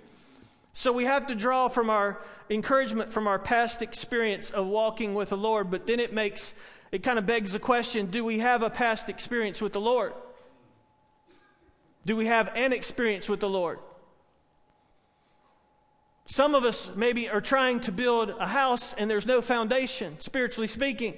So 0.73 0.93
we 0.93 1.05
have 1.05 1.29
to 1.29 1.35
draw 1.35 1.69
from 1.69 1.91
our 1.91 2.21
encouragement 2.51 3.13
from 3.13 3.27
our 3.27 3.39
past 3.39 3.83
experience 3.83 4.51
of 4.51 4.67
walking 4.67 5.15
with 5.15 5.31
the 5.31 5.37
Lord, 5.37 5.71
but 5.71 5.87
then 5.87 6.01
it 6.01 6.13
makes, 6.13 6.55
it 6.93 7.03
kind 7.03 7.19
of 7.19 7.27
begs 7.27 7.53
the 7.53 7.59
question 7.59 8.07
do 8.07 8.25
we 8.25 8.41
have 8.41 8.63
a 8.63 8.71
past 8.71 9.09
experience 9.09 9.61
with 9.61 9.73
the 9.73 9.81
Lord? 9.81 10.13
Do 12.05 12.15
we 12.15 12.27
have 12.27 12.53
an 12.55 12.73
experience 12.73 13.29
with 13.29 13.41
the 13.41 13.49
Lord? 13.49 13.79
Some 16.27 16.55
of 16.55 16.65
us 16.65 16.91
maybe 16.97 17.29
are 17.29 17.41
trying 17.41 17.81
to 17.81 17.93
build 17.93 18.31
a 18.31 18.47
house 18.47 18.93
and 18.95 19.09
there's 19.09 19.27
no 19.27 19.41
foundation, 19.41 20.19
spiritually 20.21 20.67
speaking. 20.67 21.15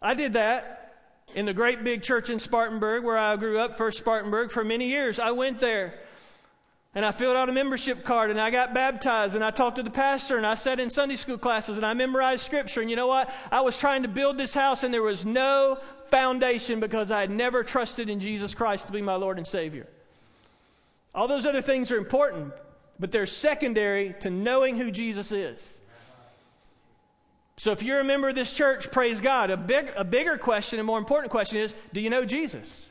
I 0.00 0.14
did 0.14 0.32
that 0.32 0.94
in 1.34 1.46
the 1.46 1.54
great 1.54 1.84
big 1.84 2.02
church 2.02 2.30
in 2.30 2.38
Spartanburg 2.38 3.04
where 3.04 3.18
I 3.18 3.36
grew 3.36 3.58
up, 3.58 3.76
First 3.76 3.98
Spartanburg, 3.98 4.50
for 4.50 4.64
many 4.64 4.88
years. 4.88 5.18
I 5.18 5.32
went 5.32 5.60
there 5.60 5.94
and 6.94 7.04
I 7.04 7.12
filled 7.12 7.36
out 7.36 7.48
a 7.48 7.52
membership 7.52 8.04
card 8.04 8.30
and 8.30 8.40
I 8.40 8.50
got 8.50 8.72
baptized 8.72 9.34
and 9.34 9.44
I 9.44 9.50
talked 9.50 9.76
to 9.76 9.82
the 9.82 9.90
pastor 9.90 10.36
and 10.36 10.46
I 10.46 10.54
sat 10.54 10.80
in 10.80 10.88
Sunday 10.88 11.16
school 11.16 11.38
classes 11.38 11.76
and 11.76 11.84
I 11.84 11.92
memorized 11.92 12.44
scripture. 12.44 12.80
And 12.80 12.88
you 12.88 12.96
know 12.96 13.08
what? 13.08 13.30
I 13.50 13.60
was 13.60 13.76
trying 13.76 14.02
to 14.02 14.08
build 14.08 14.38
this 14.38 14.54
house 14.54 14.84
and 14.84 14.94
there 14.94 15.02
was 15.02 15.26
no 15.26 15.78
foundation 16.10 16.80
because 16.80 17.10
I 17.10 17.20
had 17.20 17.30
never 17.30 17.64
trusted 17.64 18.08
in 18.08 18.20
Jesus 18.20 18.54
Christ 18.54 18.86
to 18.86 18.92
be 18.92 19.02
my 19.02 19.16
Lord 19.16 19.36
and 19.36 19.46
Savior. 19.46 19.86
All 21.14 21.28
those 21.28 21.46
other 21.46 21.62
things 21.62 21.90
are 21.90 21.96
important, 21.96 22.52
but 22.98 23.12
they're 23.12 23.26
secondary 23.26 24.14
to 24.20 24.30
knowing 24.30 24.76
who 24.76 24.90
Jesus 24.90 25.32
is. 25.32 25.80
So 27.56 27.72
if 27.72 27.82
you're 27.82 28.00
a 28.00 28.04
member 28.04 28.28
of 28.28 28.34
this 28.34 28.52
church, 28.52 28.90
praise 28.90 29.20
God. 29.20 29.50
A, 29.50 29.56
big, 29.56 29.92
a 29.96 30.04
bigger 30.04 30.36
question 30.36 30.78
and 30.78 30.86
more 30.86 30.98
important 30.98 31.30
question 31.30 31.58
is 31.58 31.74
do 31.92 32.00
you 32.00 32.10
know 32.10 32.24
Jesus? 32.24 32.90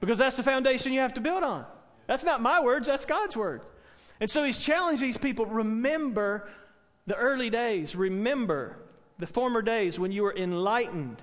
Because 0.00 0.18
that's 0.18 0.36
the 0.36 0.42
foundation 0.42 0.92
you 0.92 1.00
have 1.00 1.14
to 1.14 1.20
build 1.20 1.42
on. 1.42 1.64
That's 2.06 2.24
not 2.24 2.42
my 2.42 2.60
words, 2.60 2.86
that's 2.86 3.04
God's 3.04 3.36
word. 3.36 3.62
And 4.20 4.30
so 4.30 4.42
he's 4.44 4.58
challenged 4.58 5.02
these 5.02 5.16
people 5.16 5.46
remember 5.46 6.48
the 7.06 7.16
early 7.16 7.50
days, 7.50 7.96
remember 7.96 8.76
the 9.18 9.26
former 9.26 9.62
days 9.62 9.98
when 9.98 10.12
you 10.12 10.22
were 10.22 10.36
enlightened. 10.36 11.22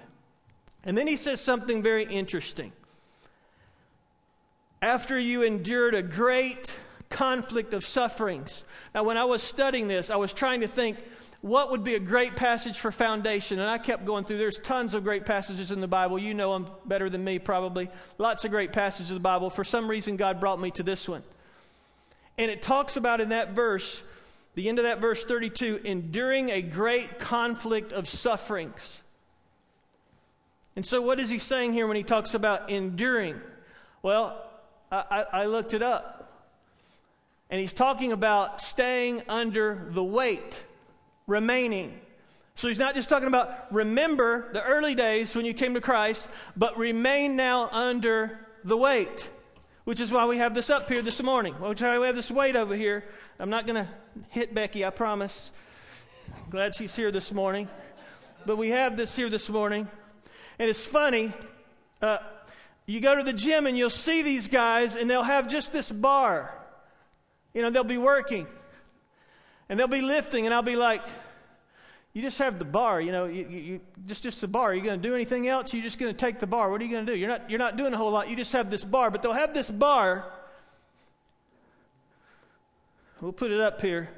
And 0.84 0.98
then 0.98 1.08
he 1.08 1.18
says 1.18 1.40
something 1.40 1.82
very 1.82 2.04
interesting. 2.04 2.74
After 4.82 5.18
you 5.18 5.44
endured 5.44 5.96
a 5.96 6.02
great 6.02 6.74
conflict 7.14 7.74
of 7.74 7.86
sufferings. 7.86 8.66
Now, 8.94 9.04
when 9.04 9.18
I 9.18 9.24
was 9.24 9.42
studying 9.42 9.88
this, 9.88 10.10
I 10.10 10.18
was 10.18 10.34
trying 10.34 10.62
to 10.62 10.68
think 10.68 10.98
what 11.40 11.72
would 11.72 11.84
be 11.84 11.96
a 11.96 12.00
great 12.00 12.36
passage 12.36 12.78
for 12.78 12.92
foundation. 12.92 13.60
And 13.60 13.70
I 13.70 13.78
kept 13.78 14.06
going 14.06 14.26
through. 14.26 14.38
There's 14.38 14.60
tons 14.60 14.94
of 14.94 15.04
great 15.04 15.26
passages 15.26 15.72
in 15.72 15.82
the 15.82 15.88
Bible. 15.88 16.18
You 16.18 16.34
know 16.34 16.54
them 16.54 16.68
better 16.86 17.10
than 17.10 17.24
me, 17.24 17.38
probably. 17.38 17.90
Lots 18.18 18.46
of 18.46 18.52
great 18.52 18.74
passages 18.74 19.12
of 19.12 19.16
the 19.16 19.22
Bible. 19.22 19.50
For 19.50 19.64
some 19.64 19.90
reason, 19.90 20.18
God 20.18 20.40
brought 20.40 20.60
me 20.60 20.72
to 20.72 20.84
this 20.84 21.08
one. 21.08 21.24
And 22.38 22.50
it 22.50 22.62
talks 22.62 22.98
about 22.98 23.22
in 23.22 23.30
that 23.30 23.52
verse, 23.52 24.02
the 24.56 24.70
end 24.70 24.80
of 24.80 24.84
that 24.84 25.00
verse 25.00 25.24
32, 25.24 25.82
enduring 25.84 26.50
a 26.50 26.62
great 26.62 27.20
conflict 27.20 27.94
of 27.94 28.10
sufferings. 28.10 29.02
And 30.76 30.86
so, 30.86 31.02
what 31.02 31.20
is 31.20 31.30
he 31.30 31.40
saying 31.40 31.74
here 31.74 31.88
when 31.88 31.98
he 31.98 32.04
talks 32.04 32.34
about 32.34 32.70
enduring? 32.70 33.40
Well, 34.02 34.50
I, 34.92 35.26
I 35.32 35.46
looked 35.46 35.74
it 35.74 35.84
up. 35.84 36.23
And 37.54 37.60
he's 37.60 37.72
talking 37.72 38.12
about 38.12 38.62
staying 38.62 39.22
under 39.30 39.86
the 39.92 40.04
weight, 40.04 40.64
remaining. 41.28 42.02
So 42.56 42.68
he's 42.68 42.80
not 42.80 42.96
just 42.96 43.10
talking 43.10 43.28
about 43.28 43.72
remember 43.72 44.52
the 44.54 44.64
early 44.64 44.96
days 44.96 45.36
when 45.36 45.46
you 45.46 45.54
came 45.54 45.76
to 45.76 45.80
Christ, 45.80 46.28
but 46.58 46.76
remain 46.80 47.36
now 47.36 47.70
under 47.72 48.40
the 48.64 48.76
weight, 48.76 49.30
which 49.84 50.00
is 50.00 50.12
why 50.12 50.26
we 50.26 50.38
have 50.38 50.56
this 50.56 50.72
up 50.72 50.90
here 50.90 51.04
this 51.04 51.22
morning. 51.22 51.54
Which 51.54 51.80
is 51.80 51.84
why 51.84 52.00
we 52.00 52.08
have 52.08 52.16
this 52.16 52.32
weight 52.32 52.56
over 52.56 52.76
here. 52.76 53.04
I'm 53.38 53.52
not 53.52 53.68
going 53.68 53.86
to 53.86 53.88
hit 54.30 54.56
Becky, 54.56 54.84
I 54.84 54.90
promise. 54.90 55.52
Glad 56.50 56.74
she's 56.74 56.96
here 56.96 57.12
this 57.12 57.32
morning. 57.32 57.68
But 58.48 58.56
we 58.56 58.70
have 58.70 58.98
this 58.98 59.16
here 59.16 59.30
this 59.30 59.48
morning. 59.48 59.88
And 60.58 60.72
it's 60.72 60.88
funny. 60.88 61.32
Uh, 62.02 62.18
you 62.88 63.00
go 63.00 63.16
to 63.16 63.22
the 63.22 63.32
gym 63.32 63.68
and 63.68 63.78
you'll 63.78 63.92
see 63.92 64.24
these 64.24 64.48
guys, 64.48 64.96
and 64.96 65.08
they'll 65.08 65.22
have 65.22 65.48
just 65.48 65.72
this 65.72 65.92
bar. 65.92 66.52
You 67.54 67.62
know, 67.62 67.70
they'll 67.70 67.84
be 67.84 67.98
working 67.98 68.48
and 69.70 69.80
they'll 69.80 69.88
be 69.88 70.02
lifting, 70.02 70.46
and 70.46 70.54
I'll 70.54 70.62
be 70.62 70.76
like, 70.76 71.02
you 72.14 72.22
just 72.22 72.38
have 72.38 72.60
the 72.60 72.66
bar, 72.66 73.02
you 73.02 73.12
know, 73.12 73.26
you, 73.26 73.48
you, 73.48 73.80
just 74.06 74.22
just 74.22 74.40
the 74.40 74.48
bar. 74.48 74.70
Are 74.70 74.76
you 74.76 74.84
going 74.84 75.02
to 75.02 75.08
do 75.08 75.16
anything 75.16 75.48
else? 75.48 75.74
You're 75.74 75.82
just 75.82 75.98
going 75.98 76.14
to 76.14 76.18
take 76.18 76.40
the 76.40 76.46
bar. 76.46 76.70
What 76.70 76.80
are 76.80 76.84
you 76.84 76.92
going 76.92 77.08
to 77.08 77.12
do? 77.12 77.18
You're 77.18 77.30
not 77.30 77.50
you're 77.50 77.60
not 77.60 77.76
doing 77.76 77.92
a 77.92 77.98
whole 77.98 78.12
lot. 78.12 78.30
You 78.30 78.36
just 78.36 78.52
have 78.52 78.70
this 78.70 78.84
bar, 78.84 79.10
but 79.10 79.24
they'll 79.24 79.34
have 79.34 79.54
this 79.54 79.72
bar. 79.72 80.32
We'll 83.20 83.32
put 83.32 83.50
it 83.50 83.60
up 83.60 83.82
here, 83.82 84.10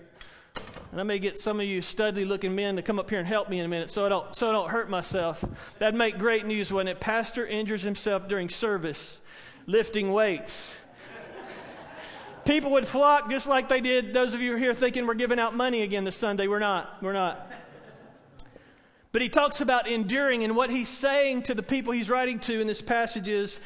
and 0.92 1.00
I 1.00 1.04
may 1.04 1.20
get 1.20 1.40
some 1.40 1.60
of 1.60 1.66
you 1.68 1.82
studly 1.82 2.28
looking 2.28 2.54
men 2.54 2.76
to 2.76 2.82
come 2.82 3.00
up 3.00 3.10
here 3.10 3.20
and 3.20 3.28
help 3.28 3.50
me 3.50 3.60
in 3.60 3.66
a 3.66 3.70
minute, 3.70 3.90
so 3.90 4.06
I 4.06 4.10
don't 4.10 4.36
so 4.36 4.50
I 4.50 4.52
don't 4.52 4.70
hurt 4.70 4.90
myself. 4.90 5.46
That'd 5.80 5.96
make 5.96 6.18
great 6.18 6.46
news 6.46 6.74
when 6.74 6.90
a 6.90 6.96
pastor 6.96 7.48
injures 7.48 7.84
himself 7.84 8.28
during 8.28 8.50
service, 8.50 9.22
lifting 9.68 10.12
weights 10.12 10.76
people 12.46 12.72
would 12.72 12.88
flock 12.88 13.30
just 13.30 13.48
like 13.48 13.68
they 13.68 13.82
did. 13.82 14.14
Those 14.14 14.34
of 14.34 14.42
you 14.42 14.56
here 14.56 14.74
thinking 14.74 15.06
we're 15.06 15.16
giving 15.16 15.40
out 15.40 15.56
money 15.56 15.82
again 15.82 16.04
this 16.04 16.16
Sunday, 16.16 16.48
we're 16.48 16.60
not. 16.60 17.02
We're 17.02 17.14
not. 17.14 17.52
But 19.12 19.22
he 19.22 19.30
talks 19.30 19.62
about 19.62 19.88
enduring, 19.88 20.44
and 20.44 20.56
what 20.56 20.70
he's 20.70 20.90
saying 20.90 21.44
to 21.44 21.56
the 21.56 21.64
people 21.64 21.94
he's 21.94 22.10
writing 22.10 22.40
to 22.40 22.60
in 22.60 22.68
this 22.68 22.82
passage 22.82 23.28
is 23.28 23.60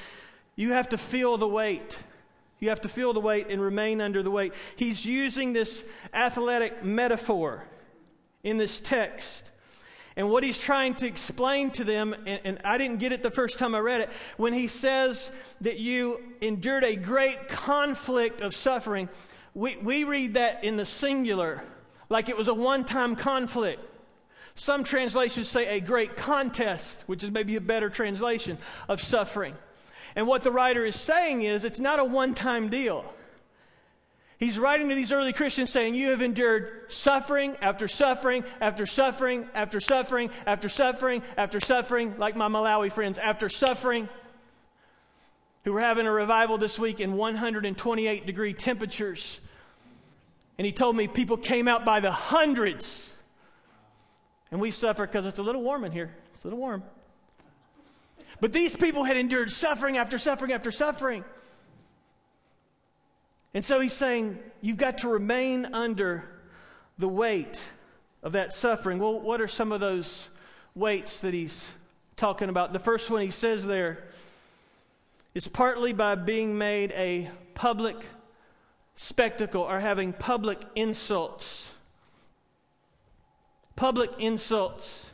you 0.56 0.74
have 0.74 0.90
to 0.90 0.98
feel 0.98 1.38
the 1.38 1.48
weight. 1.48 1.98
You 2.60 2.70
have 2.70 2.82
to 2.82 2.90
feel 2.90 3.14
the 3.14 3.20
weight 3.20 3.48
and 3.50 3.62
remain 3.62 4.02
under 4.02 4.22
the 4.22 4.32
weight. 4.32 4.54
He's 4.76 5.06
using 5.06 5.54
this 5.54 5.84
athletic 6.14 6.84
metaphor 6.84 7.64
in 8.44 8.58
this 8.58 8.80
text. 8.80 9.49
And 10.20 10.30
what 10.30 10.44
he's 10.44 10.58
trying 10.58 10.96
to 10.96 11.08
explain 11.08 11.72
to 11.72 11.86
them, 11.86 12.14
and, 12.26 12.42
and, 12.44 12.60
I 12.66 12.78
didn't 12.78 12.98
get 12.98 13.14
it 13.14 13.24
the 13.24 13.32
first 13.32 13.58
time 13.58 13.74
I 13.74 13.80
read 13.80 14.02
it, 14.02 14.10
when 14.36 14.52
he 14.52 14.68
says 14.68 15.32
that 15.62 15.80
you 15.80 16.22
endured 16.42 16.84
a 16.84 16.98
great 16.98 17.48
conflict 17.48 18.42
of 18.42 18.54
suffering, 18.54 19.08
we, 19.54 19.78
we 19.78 20.04
read 20.04 20.34
that 20.34 20.62
in 20.66 20.76
the 20.76 20.86
singular, 20.86 21.64
like 22.10 22.28
it 22.28 22.36
was 22.36 22.50
a 22.50 22.54
one 22.54 22.84
time 22.84 23.16
conflict. 23.16 23.82
Some 24.56 24.84
translations 24.84 25.48
say 25.48 25.78
a 25.78 25.80
great 25.80 26.18
contest, 26.18 27.02
which 27.06 27.24
is 27.24 27.32
maybe 27.32 27.56
a 27.56 27.62
better 27.62 27.90
translation 27.90 28.58
of 28.90 29.02
suffering. 29.02 29.56
And 30.18 30.28
what 30.28 30.44
the 30.44 30.52
writer 30.52 30.84
is 30.84 30.98
saying 30.98 31.44
is 31.44 31.64
it's 31.64 31.80
not 31.80 31.98
a 31.98 32.04
one 32.04 32.34
time 32.34 32.68
deal. 32.68 33.06
He's 34.40 34.58
writing 34.58 34.88
to 34.88 34.96
these 34.96 35.12
early 35.12 35.34
Christians 35.34 35.70
saying, 35.70 35.96
You 35.96 36.12
have 36.12 36.22
endured 36.22 36.86
suffering 36.88 37.58
after 37.62 37.90
suffering 37.90 38.46
after 38.62 38.86
suffering 38.86 39.50
after 39.54 39.82
suffering 39.82 40.32
after 40.48 40.70
suffering 40.70 41.22
after 41.36 41.60
suffering, 41.60 42.18
like 42.18 42.38
my 42.38 42.48
Malawi 42.48 42.90
friends, 42.90 43.18
after 43.18 43.50
suffering, 43.50 44.08
who 45.66 45.74
were 45.74 45.82
having 45.82 46.08
a 46.08 46.12
revival 46.12 46.58
this 46.58 46.80
week 46.80 47.02
in 47.02 47.18
128 47.18 48.26
degree 48.26 48.54
temperatures. 48.54 49.42
And 50.58 50.66
he 50.66 50.72
told 50.72 50.96
me 50.96 51.10
people 51.10 51.36
came 51.36 51.68
out 51.68 51.84
by 51.84 52.00
the 52.00 52.12
hundreds. 52.12 53.14
And 54.52 54.62
we 54.62 54.72
suffer 54.72 55.06
because 55.06 55.26
it's 55.26 55.40
a 55.40 55.44
little 55.44 55.64
warm 55.64 55.84
in 55.84 55.92
here. 55.92 56.16
It's 56.34 56.46
a 56.46 56.48
little 56.48 56.60
warm. 56.60 56.84
But 58.40 58.54
these 58.54 58.74
people 58.74 59.04
had 59.04 59.18
endured 59.18 59.52
suffering 59.52 59.98
after 59.98 60.18
suffering 60.18 60.54
after 60.54 60.72
suffering. 60.72 61.26
And 63.54 63.66
so 63.66 63.80
he's 63.80 63.94
saying, 63.94 64.40
you've 64.62 64.78
got 64.78 65.00
to 65.00 65.10
remain 65.10 65.66
under 65.74 66.24
the 66.98 67.08
weight 67.08 67.60
of 68.22 68.34
that 68.34 68.54
suffering. 68.54 69.00
Well, 69.00 69.20
what 69.20 69.42
are 69.42 69.48
some 69.48 69.72
of 69.72 69.80
those 69.80 70.30
weights 70.76 71.22
that 71.22 71.34
he's 71.34 71.68
talking 72.16 72.50
about? 72.50 72.74
The 72.74 72.80
first 72.80 73.10
one 73.10 73.22
he 73.22 73.32
says 73.32 73.66
there 73.66 74.04
is 75.34 75.48
partly 75.48 75.94
by 75.94 76.16
being 76.16 76.58
made 76.58 76.92
a 76.92 77.30
public 77.54 77.96
spectacle 78.96 79.62
or 79.62 79.80
having 79.80 80.14
public 80.14 80.60
insults. 80.76 81.72
Public 83.76 84.12
insults. 84.20 85.10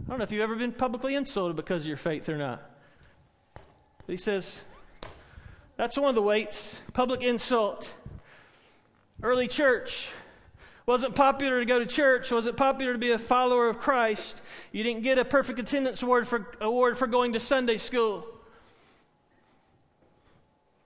I 0.00 0.08
don't 0.08 0.18
know 0.18 0.24
if 0.24 0.30
you've 0.30 0.42
ever 0.42 0.54
been 0.54 0.72
publicly 0.72 1.16
insulted 1.16 1.56
because 1.56 1.82
of 1.82 1.88
your 1.88 1.96
faith 1.96 2.28
or 2.28 2.36
not. 2.36 2.62
But 3.54 4.12
he 4.12 4.16
says, 4.16 4.60
that's 5.76 5.96
one 5.96 6.08
of 6.08 6.14
the 6.14 6.22
weights 6.22 6.80
public 6.92 7.22
insult. 7.22 7.92
Early 9.22 9.48
church. 9.48 10.08
Wasn't 10.86 11.14
popular 11.14 11.58
to 11.58 11.66
go 11.66 11.78
to 11.78 11.86
church. 11.86 12.30
Wasn't 12.30 12.56
popular 12.56 12.92
to 12.92 12.98
be 12.98 13.10
a 13.10 13.18
follower 13.18 13.68
of 13.68 13.78
Christ. 13.78 14.40
You 14.70 14.84
didn't 14.84 15.02
get 15.02 15.18
a 15.18 15.24
perfect 15.24 15.58
attendance 15.58 16.02
award 16.02 16.28
for, 16.28 16.46
award 16.60 16.96
for 16.96 17.06
going 17.06 17.32
to 17.32 17.40
Sunday 17.40 17.76
school. 17.76 18.24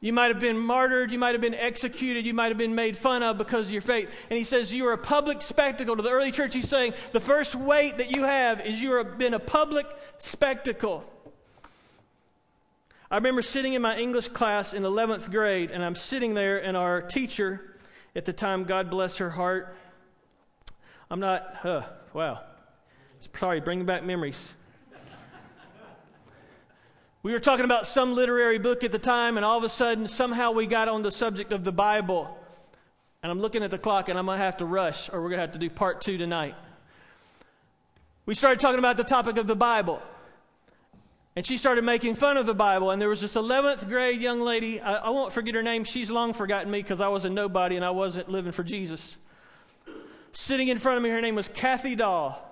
You 0.01 0.15
might 0.15 0.29
have 0.29 0.41
been 0.41 0.59
martyred. 0.59 1.13
You 1.13 1.19
might 1.19 1.33
have 1.33 1.43
been 1.43 1.55
executed. 1.55 2.25
You 2.25 2.33
might 2.33 2.49
have 2.49 2.57
been 2.57 2.75
made 2.75 2.97
fun 2.97 3.23
of 3.23 3.37
because 3.37 3.67
of 3.67 3.73
your 3.73 3.83
faith. 3.83 4.09
And 4.31 4.39
he 4.39 4.45
says 4.45 4.73
you 4.73 4.87
are 4.87 4.95
a 4.95 4.99
public 4.99 5.43
spectacle. 5.43 5.95
To 5.95 6.03
the 6.03 6.11
early 6.11 6.33
church, 6.33 6.55
he's 6.55 6.69
saying 6.69 6.95
the 7.13 7.21
first 7.21 7.55
weight 7.55 7.99
that 7.99 8.11
you 8.11 8.23
have 8.23 8.65
is 8.65 8.81
you 8.81 8.93
have 8.95 9.19
been 9.19 9.35
a 9.35 9.39
public 9.39 9.87
spectacle. 10.17 11.05
I 13.13 13.17
remember 13.17 13.43
sitting 13.43 13.73
in 13.73 13.83
my 13.83 13.99
English 13.99 14.29
class 14.29 14.73
in 14.73 14.85
11th 14.85 15.33
grade, 15.33 15.73
and 15.73 15.83
I'm 15.83 15.97
sitting 15.97 16.33
there, 16.33 16.63
and 16.63 16.77
our 16.77 17.03
teacher 17.03 17.77
at 18.15 18.25
the 18.25 18.33
time, 18.33 18.63
God 18.63 18.89
bless 18.89 19.17
her 19.17 19.31
heart, 19.31 19.77
I'm 21.11 21.19
not, 21.19 21.67
uh, 21.67 21.83
wow. 22.13 22.41
Sorry, 23.19 23.61
bringing 23.61 23.85
back 23.85 24.05
memories. 24.05 24.49
We 27.25 27.33
were 27.33 27.41
talking 27.41 27.65
about 27.65 27.85
some 27.85 28.15
literary 28.15 28.61
book 28.61 28.85
at 28.85 28.93
the 28.93 28.99
time, 28.99 29.37
and 29.37 29.45
all 29.45 29.59
of 29.59 29.65
a 29.65 29.69
sudden, 29.69 30.07
somehow 30.07 30.53
we 30.53 30.67
got 30.67 30.87
on 30.87 31.03
the 31.03 31.11
subject 31.11 31.53
of 31.53 31.65
the 31.65 31.73
Bible. 31.73 32.39
And 33.25 33.33
I'm 33.33 33.41
looking 33.41 33.65
at 33.65 33.73
the 33.73 33.79
clock, 33.79 34.09
and 34.09 34.17
I'm 34.17 34.27
going 34.27 34.39
to 34.39 34.45
have 34.45 34.59
to 34.59 34.65
rush, 34.65 35.11
or 35.13 35.21
we're 35.21 35.31
going 35.31 35.39
to 35.39 35.47
have 35.47 35.53
to 35.53 35.59
do 35.59 35.69
part 35.69 36.01
two 36.01 36.17
tonight. 36.17 36.55
We 38.25 38.37
started 38.37 38.61
talking 38.61 38.79
about 38.79 38.97
the 38.97 39.05
topic 39.05 39.37
of 39.37 39.49
the 39.49 39.57
Bible. 39.57 40.01
And 41.37 41.47
she 41.47 41.57
started 41.57 41.85
making 41.85 42.17
fun 42.17 42.37
of 42.37 42.47
the 42.47 42.55
Bible. 42.55 42.91
And 42.91 43.01
there 43.01 43.09
was 43.09 43.21
this 43.21 43.35
11th 43.35 43.89
grade 43.89 44.21
young 44.21 44.41
lady. 44.41 44.81
I, 44.81 44.97
I 44.97 45.11
won't 45.11 45.33
forget 45.33 45.55
her 45.55 45.63
name. 45.63 45.85
She's 45.85 46.11
long 46.11 46.33
forgotten 46.33 46.71
me 46.71 46.83
because 46.83 47.01
I 47.01 47.09
was 47.09 47.25
a 47.25 47.31
nobody 47.31 47.77
and 47.77 47.85
I 47.85 47.91
wasn't 47.91 48.29
living 48.29 48.53
for 48.53 48.65
Jesus. 48.65 49.17
Sitting 50.33 50.69
in 50.69 50.79
front 50.79 50.97
of 50.97 51.03
me, 51.03 51.11
her 51.11 51.21
name 51.21 51.37
was 51.37 51.49
Kathy 51.49 51.95
Dahl. 51.95 52.47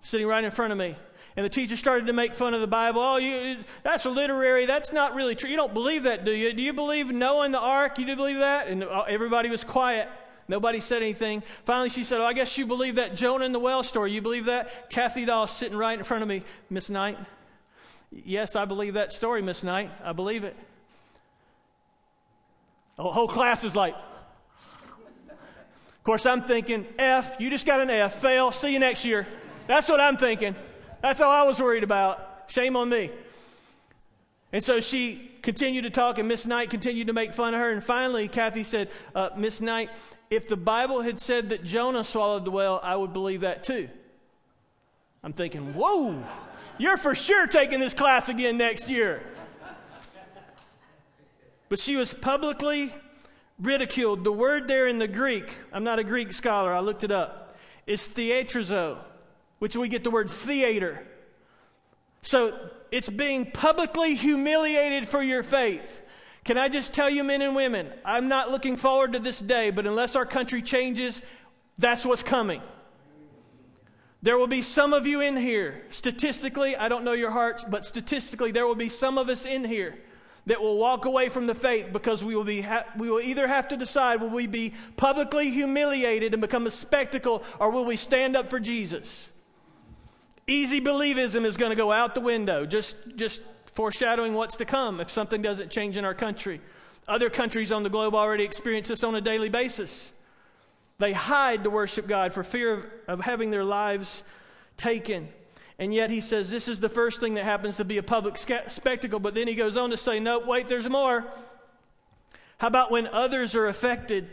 Sitting 0.00 0.26
right 0.26 0.44
in 0.44 0.50
front 0.50 0.72
of 0.72 0.78
me. 0.78 0.96
And 1.36 1.44
the 1.44 1.50
teacher 1.50 1.76
started 1.76 2.06
to 2.06 2.14
make 2.14 2.34
fun 2.34 2.54
of 2.54 2.62
the 2.62 2.66
Bible. 2.66 3.00
Oh, 3.02 3.16
you, 3.16 3.58
that's 3.82 4.06
literary. 4.06 4.64
That's 4.64 4.92
not 4.92 5.14
really 5.14 5.34
true. 5.34 5.50
You 5.50 5.56
don't 5.56 5.74
believe 5.74 6.04
that, 6.04 6.24
do 6.24 6.32
you? 6.32 6.52
Do 6.54 6.62
you 6.62 6.72
believe 6.72 7.10
Noah 7.10 7.44
and 7.44 7.52
the 7.52 7.60
ark? 7.60 7.98
You 7.98 8.06
do 8.06 8.16
believe 8.16 8.38
that? 8.38 8.68
And 8.68 8.84
everybody 8.84 9.50
was 9.50 9.62
quiet. 9.62 10.08
Nobody 10.48 10.80
said 10.80 11.02
anything. 11.02 11.42
Finally, 11.64 11.90
she 11.90 12.04
said, 12.04 12.20
Oh, 12.20 12.24
I 12.24 12.32
guess 12.32 12.56
you 12.56 12.66
believe 12.66 12.94
that 12.94 13.16
Jonah 13.16 13.44
and 13.44 13.54
the 13.54 13.58
well 13.58 13.82
story. 13.82 14.12
You 14.12 14.22
believe 14.22 14.46
that? 14.46 14.88
Kathy 14.88 15.24
Dahl 15.24 15.46
sitting 15.46 15.76
right 15.76 15.98
in 15.98 16.04
front 16.04 16.22
of 16.22 16.28
me. 16.28 16.42
Miss 16.70 16.88
Knight. 16.88 17.18
Yes, 18.10 18.56
I 18.56 18.64
believe 18.64 18.94
that 18.94 19.12
story, 19.12 19.42
Miss 19.42 19.62
Knight. 19.62 19.90
I 20.02 20.12
believe 20.12 20.44
it. 20.44 20.56
The 22.96 23.04
whole 23.04 23.28
class 23.28 23.62
is 23.64 23.76
like, 23.76 23.94
of 25.28 26.02
course, 26.02 26.24
I'm 26.24 26.42
thinking, 26.42 26.86
F, 26.98 27.36
you 27.40 27.50
just 27.50 27.66
got 27.66 27.80
an 27.80 27.90
F, 27.90 28.20
fail, 28.20 28.52
see 28.52 28.72
you 28.72 28.78
next 28.78 29.04
year. 29.04 29.26
That's 29.66 29.88
what 29.88 30.00
I'm 30.00 30.16
thinking. 30.16 30.54
That's 31.02 31.20
all 31.20 31.30
I 31.30 31.42
was 31.42 31.60
worried 31.60 31.84
about. 31.84 32.44
Shame 32.46 32.76
on 32.76 32.88
me. 32.88 33.10
And 34.52 34.62
so 34.62 34.80
she 34.80 35.32
continued 35.42 35.82
to 35.82 35.90
talk, 35.90 36.18
and 36.18 36.28
Miss 36.28 36.46
Knight 36.46 36.70
continued 36.70 37.08
to 37.08 37.12
make 37.12 37.34
fun 37.34 37.54
of 37.54 37.60
her. 37.60 37.70
And 37.70 37.82
finally, 37.82 38.28
Kathy 38.28 38.64
said, 38.64 38.88
uh, 39.14 39.30
Miss 39.36 39.60
Knight, 39.60 39.90
if 40.30 40.48
the 40.48 40.56
Bible 40.56 41.02
had 41.02 41.20
said 41.20 41.50
that 41.50 41.64
Jonah 41.64 42.04
swallowed 42.04 42.44
the 42.44 42.50
whale, 42.50 42.80
I 42.82 42.96
would 42.96 43.12
believe 43.12 43.42
that 43.42 43.64
too. 43.64 43.88
I'm 45.22 45.32
thinking, 45.32 45.74
whoa, 45.74 46.22
you're 46.78 46.96
for 46.96 47.14
sure 47.14 47.46
taking 47.46 47.80
this 47.80 47.94
class 47.94 48.28
again 48.28 48.56
next 48.56 48.88
year. 48.88 49.22
But 51.68 51.78
she 51.78 51.96
was 51.96 52.14
publicly 52.14 52.94
ridiculed. 53.58 54.24
The 54.24 54.32
word 54.32 54.68
there 54.68 54.86
in 54.86 54.98
the 54.98 55.08
Greek, 55.08 55.48
I'm 55.72 55.84
not 55.84 55.98
a 55.98 56.04
Greek 56.04 56.32
scholar, 56.32 56.72
I 56.72 56.80
looked 56.80 57.02
it 57.02 57.10
up, 57.10 57.56
is 57.86 58.06
theatrizo, 58.06 58.98
which 59.58 59.76
we 59.76 59.88
get 59.88 60.04
the 60.04 60.10
word 60.10 60.30
theater. 60.30 61.06
So 62.22 62.70
it's 62.90 63.08
being 63.08 63.50
publicly 63.50 64.14
humiliated 64.14 65.08
for 65.08 65.22
your 65.22 65.42
faith. 65.42 66.02
Can 66.44 66.58
I 66.58 66.68
just 66.68 66.94
tell 66.94 67.10
you, 67.10 67.24
men 67.24 67.42
and 67.42 67.56
women, 67.56 67.92
I'm 68.04 68.28
not 68.28 68.50
looking 68.50 68.76
forward 68.76 69.14
to 69.14 69.18
this 69.18 69.40
day, 69.40 69.70
but 69.70 69.86
unless 69.86 70.14
our 70.14 70.26
country 70.26 70.62
changes, 70.62 71.20
that's 71.78 72.06
what's 72.06 72.22
coming. 72.22 72.62
There 74.26 74.36
will 74.36 74.48
be 74.48 74.60
some 74.60 74.92
of 74.92 75.06
you 75.06 75.20
in 75.20 75.36
here, 75.36 75.82
statistically, 75.90 76.74
I 76.74 76.88
don't 76.88 77.04
know 77.04 77.12
your 77.12 77.30
hearts, 77.30 77.62
but 77.62 77.84
statistically, 77.84 78.50
there 78.50 78.66
will 78.66 78.74
be 78.74 78.88
some 78.88 79.18
of 79.18 79.28
us 79.28 79.44
in 79.44 79.64
here 79.64 79.94
that 80.46 80.60
will 80.60 80.78
walk 80.78 81.04
away 81.04 81.28
from 81.28 81.46
the 81.46 81.54
faith 81.54 81.92
because 81.92 82.24
we 82.24 82.34
will, 82.34 82.42
be 82.42 82.60
ha- 82.60 82.86
we 82.98 83.08
will 83.08 83.20
either 83.20 83.46
have 83.46 83.68
to 83.68 83.76
decide 83.76 84.20
will 84.20 84.28
we 84.28 84.48
be 84.48 84.74
publicly 84.96 85.52
humiliated 85.52 86.34
and 86.34 86.40
become 86.40 86.66
a 86.66 86.72
spectacle 86.72 87.44
or 87.60 87.70
will 87.70 87.84
we 87.84 87.96
stand 87.96 88.34
up 88.36 88.50
for 88.50 88.58
Jesus? 88.58 89.28
Easy 90.48 90.80
believism 90.80 91.44
is 91.44 91.56
going 91.56 91.70
to 91.70 91.76
go 91.76 91.92
out 91.92 92.16
the 92.16 92.20
window, 92.20 92.66
just, 92.66 92.96
just 93.14 93.42
foreshadowing 93.74 94.34
what's 94.34 94.56
to 94.56 94.64
come 94.64 95.00
if 95.00 95.08
something 95.08 95.40
doesn't 95.40 95.70
change 95.70 95.96
in 95.96 96.04
our 96.04 96.14
country. 96.14 96.60
Other 97.06 97.30
countries 97.30 97.70
on 97.70 97.84
the 97.84 97.90
globe 97.90 98.16
already 98.16 98.42
experience 98.42 98.88
this 98.88 99.04
on 99.04 99.14
a 99.14 99.20
daily 99.20 99.50
basis. 99.50 100.10
They 100.98 101.12
hide 101.12 101.64
to 101.64 101.70
worship 101.70 102.06
God 102.06 102.32
for 102.32 102.42
fear 102.42 102.72
of, 102.72 102.86
of 103.06 103.20
having 103.20 103.50
their 103.50 103.64
lives 103.64 104.22
taken. 104.76 105.28
And 105.78 105.92
yet 105.92 106.10
he 106.10 106.20
says 106.20 106.50
this 106.50 106.68
is 106.68 106.80
the 106.80 106.88
first 106.88 107.20
thing 107.20 107.34
that 107.34 107.44
happens 107.44 107.76
to 107.76 107.84
be 107.84 107.98
a 107.98 108.02
public 108.02 108.38
spectacle. 108.38 109.20
But 109.20 109.34
then 109.34 109.46
he 109.46 109.54
goes 109.54 109.76
on 109.76 109.90
to 109.90 109.96
say, 109.96 110.20
no, 110.20 110.38
wait, 110.38 110.68
there's 110.68 110.88
more. 110.88 111.26
How 112.58 112.68
about 112.68 112.90
when 112.90 113.06
others 113.08 113.54
are 113.54 113.66
affected? 113.66 114.28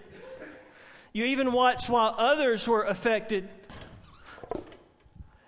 You 1.12 1.26
even 1.26 1.52
watch 1.52 1.90
while 1.90 2.16
others 2.18 2.68
were 2.68 2.84
affected. 2.84 3.50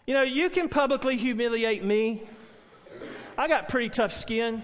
You 0.05 0.13
know, 0.13 0.21
you 0.21 0.49
can 0.49 0.69
publicly 0.69 1.15
humiliate 1.15 1.83
me. 1.83 2.23
I 3.37 3.47
got 3.47 3.69
pretty 3.69 3.89
tough 3.89 4.13
skin. 4.13 4.61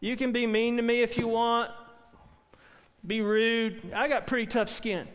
You 0.00 0.16
can 0.16 0.30
be 0.30 0.46
mean 0.46 0.76
to 0.76 0.82
me 0.82 1.00
if 1.00 1.16
you 1.16 1.26
want, 1.26 1.70
be 3.06 3.22
rude. 3.22 3.92
I 3.94 4.08
got 4.08 4.26
pretty 4.26 4.46
tough 4.46 4.70
skin. 4.70 5.08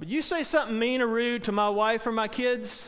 But 0.00 0.08
you 0.08 0.22
say 0.22 0.44
something 0.44 0.78
mean 0.78 1.02
or 1.02 1.06
rude 1.06 1.42
to 1.44 1.52
my 1.52 1.68
wife 1.68 2.06
or 2.06 2.12
my 2.12 2.26
kids, 2.26 2.86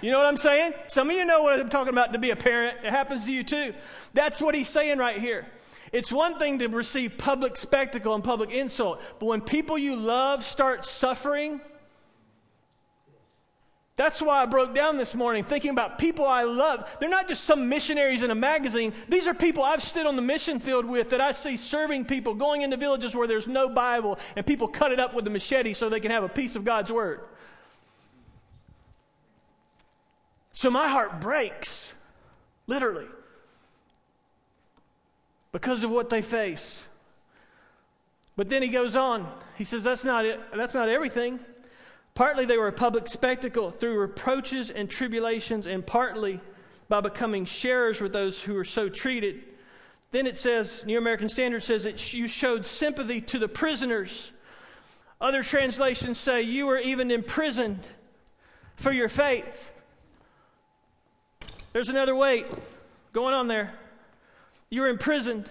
you 0.00 0.12
know 0.12 0.18
what 0.18 0.26
I'm 0.28 0.36
saying? 0.36 0.72
Some 0.86 1.10
of 1.10 1.16
you 1.16 1.24
know 1.24 1.42
what 1.42 1.58
I'm 1.58 1.68
talking 1.68 1.92
about 1.92 2.12
to 2.12 2.18
be 2.20 2.30
a 2.30 2.36
parent. 2.36 2.78
It 2.84 2.90
happens 2.90 3.24
to 3.24 3.32
you 3.32 3.42
too. 3.42 3.74
That's 4.14 4.40
what 4.40 4.54
he's 4.54 4.68
saying 4.68 4.98
right 4.98 5.18
here. 5.20 5.48
It's 5.90 6.12
one 6.12 6.38
thing 6.38 6.60
to 6.60 6.68
receive 6.68 7.18
public 7.18 7.56
spectacle 7.56 8.14
and 8.14 8.22
public 8.22 8.52
insult, 8.52 9.00
but 9.18 9.26
when 9.26 9.40
people 9.40 9.76
you 9.76 9.96
love 9.96 10.44
start 10.44 10.84
suffering, 10.84 11.60
that's 13.98 14.22
why 14.22 14.40
I 14.40 14.46
broke 14.46 14.76
down 14.76 14.96
this 14.96 15.12
morning 15.12 15.42
thinking 15.42 15.72
about 15.72 15.98
people 15.98 16.24
I 16.24 16.44
love. 16.44 16.88
They're 17.00 17.08
not 17.08 17.26
just 17.26 17.42
some 17.42 17.68
missionaries 17.68 18.22
in 18.22 18.30
a 18.30 18.34
magazine. 18.34 18.92
These 19.08 19.26
are 19.26 19.34
people 19.34 19.64
I've 19.64 19.82
stood 19.82 20.06
on 20.06 20.14
the 20.14 20.22
mission 20.22 20.60
field 20.60 20.84
with 20.84 21.10
that 21.10 21.20
I 21.20 21.32
see 21.32 21.56
serving 21.56 22.04
people, 22.04 22.32
going 22.32 22.62
into 22.62 22.76
villages 22.76 23.16
where 23.16 23.26
there's 23.26 23.48
no 23.48 23.68
Bible, 23.68 24.16
and 24.36 24.46
people 24.46 24.68
cut 24.68 24.92
it 24.92 25.00
up 25.00 25.14
with 25.14 25.26
a 25.26 25.30
machete 25.30 25.72
so 25.72 25.88
they 25.88 25.98
can 25.98 26.12
have 26.12 26.22
a 26.22 26.28
piece 26.28 26.54
of 26.54 26.64
God's 26.64 26.92
Word. 26.92 27.22
So 30.52 30.70
my 30.70 30.86
heart 30.86 31.20
breaks, 31.20 31.92
literally, 32.68 33.08
because 35.50 35.82
of 35.82 35.90
what 35.90 36.08
they 36.08 36.22
face. 36.22 36.84
But 38.36 38.48
then 38.48 38.62
he 38.62 38.68
goes 38.68 38.94
on. 38.94 39.28
He 39.56 39.64
says, 39.64 39.82
That's 39.82 40.04
not 40.04 40.24
it. 40.24 40.38
That's 40.54 40.74
not 40.74 40.88
everything. 40.88 41.40
Partly 42.18 42.46
they 42.46 42.58
were 42.58 42.66
a 42.66 42.72
public 42.72 43.06
spectacle 43.06 43.70
through 43.70 43.96
reproaches 43.96 44.70
and 44.70 44.90
tribulations, 44.90 45.68
and 45.68 45.86
partly 45.86 46.40
by 46.88 47.00
becoming 47.00 47.44
sharers 47.44 48.00
with 48.00 48.12
those 48.12 48.42
who 48.42 48.54
were 48.54 48.64
so 48.64 48.88
treated. 48.88 49.44
Then 50.10 50.26
it 50.26 50.36
says, 50.36 50.84
New 50.84 50.98
American 50.98 51.28
Standard 51.28 51.62
says 51.62 51.84
that 51.84 52.12
you 52.12 52.26
showed 52.26 52.66
sympathy 52.66 53.20
to 53.20 53.38
the 53.38 53.46
prisoners. 53.46 54.32
Other 55.20 55.44
translations 55.44 56.18
say 56.18 56.42
you 56.42 56.66
were 56.66 56.78
even 56.78 57.12
imprisoned 57.12 57.86
for 58.74 58.90
your 58.90 59.08
faith. 59.08 59.70
There's 61.72 61.88
another 61.88 62.16
weight. 62.16 62.46
going 63.12 63.32
on 63.32 63.46
there? 63.46 63.74
You 64.70 64.80
were 64.80 64.88
imprisoned. 64.88 65.48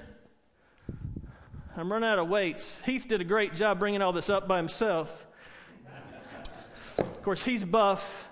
I'm 1.78 1.90
running 1.90 2.10
out 2.10 2.20
of 2.20 2.28
weights. 2.28 2.78
Heath 2.86 3.08
did 3.08 3.22
a 3.22 3.24
great 3.24 3.56
job 3.56 3.80
bringing 3.80 4.02
all 4.02 4.12
this 4.12 4.30
up 4.30 4.50
by 4.50 4.58
himself. 4.58 5.27
Course, 7.28 7.44
he's 7.44 7.66
buff 7.66 8.30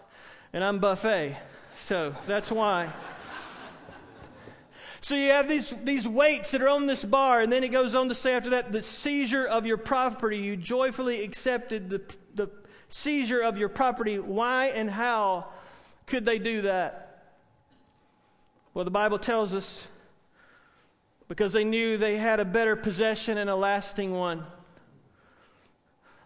and 0.54 0.64
I'm 0.64 0.80
buffet. 0.80 1.36
So 1.78 2.16
that's 2.28 2.50
why. 2.50 2.94
So 5.02 5.16
you 5.16 5.32
have 5.32 5.50
these, 5.50 5.74
these 5.84 6.08
weights 6.08 6.52
that 6.52 6.62
are 6.62 6.70
on 6.70 6.88
this 6.88 7.04
bar, 7.04 7.42
and 7.42 7.52
then 7.52 7.66
it 7.66 7.74
goes 7.74 7.94
on 7.94 8.08
to 8.08 8.16
say 8.16 8.36
after 8.36 8.52
that, 8.52 8.72
the 8.72 8.82
seizure 8.82 9.44
of 9.44 9.66
your 9.66 9.76
property. 9.76 10.38
You 10.38 10.56
joyfully 10.56 11.26
accepted 11.26 11.90
the, 11.90 12.04
the 12.36 12.50
seizure 12.88 13.42
of 13.42 13.58
your 13.58 13.68
property. 13.68 14.18
Why 14.18 14.68
and 14.68 14.90
how 14.90 15.48
could 16.08 16.24
they 16.24 16.40
do 16.40 16.62
that? 16.62 17.34
Well, 18.74 18.86
the 18.86 18.92
Bible 18.92 19.20
tells 19.20 19.54
us 19.54 19.86
because 21.28 21.52
they 21.52 21.66
knew 21.66 21.98
they 21.98 22.16
had 22.16 22.40
a 22.40 22.46
better 22.46 22.78
possession 22.78 23.38
and 23.38 23.50
a 23.50 23.58
lasting 23.58 24.14
one. 24.14 24.46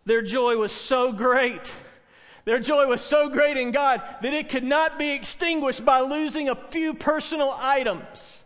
Their 0.05 0.21
joy 0.21 0.55
was 0.55 0.71
so 0.71 1.11
great. 1.11 1.73
Their 2.49 2.59
joy 2.59 2.87
was 2.87 3.01
so 3.01 3.29
great 3.29 3.57
in 3.57 3.69
God 3.69 4.01
that 4.23 4.33
it 4.33 4.49
could 4.49 4.63
not 4.63 4.97
be 4.97 5.11
extinguished 5.11 5.85
by 5.85 5.99
losing 5.99 6.49
a 6.49 6.55
few 6.55 6.95
personal 6.95 7.55
items. 7.59 8.43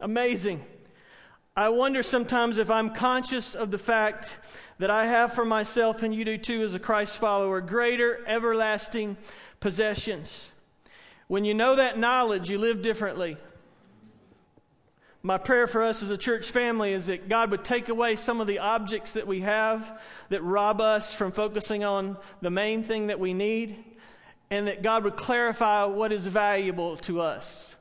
Amazing. 0.00 0.64
I 1.54 1.68
wonder 1.68 2.02
sometimes 2.02 2.56
if 2.56 2.70
I'm 2.70 2.94
conscious 2.94 3.54
of 3.54 3.70
the 3.70 3.76
fact 3.76 4.38
that 4.78 4.90
I 4.90 5.04
have 5.04 5.34
for 5.34 5.44
myself, 5.44 6.02
and 6.02 6.14
you 6.14 6.24
do 6.24 6.38
too 6.38 6.62
as 6.62 6.72
a 6.72 6.78
Christ 6.78 7.18
follower, 7.18 7.60
greater 7.60 8.24
everlasting 8.26 9.18
possessions. 9.60 10.50
When 11.26 11.44
you 11.44 11.52
know 11.52 11.74
that 11.74 11.98
knowledge, 11.98 12.48
you 12.48 12.58
live 12.58 12.80
differently. 12.80 13.36
My 15.28 15.36
prayer 15.36 15.66
for 15.66 15.82
us 15.82 16.02
as 16.02 16.08
a 16.08 16.16
church 16.16 16.50
family 16.50 16.94
is 16.94 17.08
that 17.08 17.28
God 17.28 17.50
would 17.50 17.62
take 17.62 17.90
away 17.90 18.16
some 18.16 18.40
of 18.40 18.46
the 18.46 18.60
objects 18.60 19.12
that 19.12 19.26
we 19.26 19.40
have 19.40 20.00
that 20.30 20.42
rob 20.42 20.80
us 20.80 21.12
from 21.12 21.32
focusing 21.32 21.84
on 21.84 22.16
the 22.40 22.48
main 22.48 22.82
thing 22.82 23.08
that 23.08 23.20
we 23.20 23.34
need, 23.34 23.76
and 24.48 24.68
that 24.68 24.82
God 24.82 25.04
would 25.04 25.16
clarify 25.16 25.84
what 25.84 26.12
is 26.12 26.26
valuable 26.26 26.96
to 26.96 27.20
us. 27.20 27.76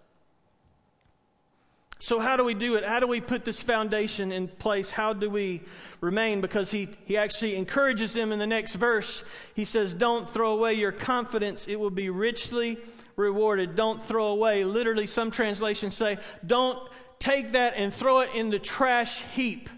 So, 2.00 2.20
how 2.20 2.36
do 2.36 2.44
we 2.44 2.54
do 2.54 2.76
it? 2.76 2.84
How 2.84 3.00
do 3.00 3.08
we 3.08 3.22
put 3.22 3.46
this 3.46 3.62
foundation 3.62 4.34
in 4.34 4.50
place? 4.50 4.92
How 4.92 5.14
do 5.14 5.30
we 5.30 5.62
remain? 6.02 6.42
Because 6.42 6.70
he, 6.70 6.90
he 7.06 7.16
actually 7.16 7.56
encourages 7.56 8.14
them 8.14 8.34
in 8.34 8.40
the 8.40 8.46
next 8.46 8.76
verse. 8.76 9.24
He 9.56 9.64
says, 9.64 9.94
Don't 9.94 10.30
throw 10.30 10.52
away 10.52 10.74
your 10.74 10.92
confidence, 10.92 11.66
it 11.70 11.80
will 11.80 11.92
be 11.92 12.10
richly 12.10 12.78
rewarded. 13.16 13.78
Don't 13.78 14.04
throw 14.04 14.26
away. 14.26 14.66
Literally, 14.66 15.08
some 15.08 15.32
translations 15.32 15.96
say, 15.96 16.18
Don't 16.46 16.78
take 17.20 17.54
that 17.54 17.74
and 17.76 17.94
throw 17.94 18.20
it 18.22 18.30
in 18.34 18.50
the 18.50 18.60
trash 18.60 19.22
heap. 19.34 19.70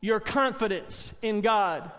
Your 0.00 0.20
confidence 0.20 1.12
in 1.20 1.40
God, 1.42 1.90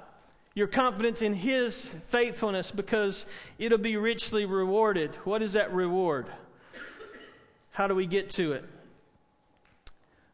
your 0.55 0.67
confidence 0.67 1.21
in 1.21 1.33
His 1.33 1.89
faithfulness, 2.05 2.71
because 2.71 3.25
it'll 3.59 3.77
be 3.77 3.97
richly 3.97 4.45
rewarded. 4.45 5.11
What 5.23 5.41
is 5.41 5.53
that 5.53 5.71
reward? 5.71 6.27
How 7.71 7.87
do 7.87 7.95
we 7.95 8.07
get 8.07 8.29
to 8.31 8.53
it? 8.53 8.65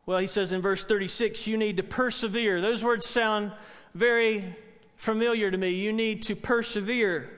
Well, 0.05 0.19
he 0.19 0.27
says 0.27 0.53
in 0.53 0.61
verse 0.61 0.85
36, 0.85 1.47
you 1.47 1.57
need 1.57 1.77
to 1.77 1.83
persevere. 1.83 2.61
Those 2.61 2.83
words 2.83 3.05
sound 3.05 3.51
very 3.93 4.55
familiar 4.95 5.51
to 5.51 5.57
me. 5.57 5.69
You 5.69 5.91
need 5.91 6.21
to 6.23 6.35
persevere. 6.35 7.29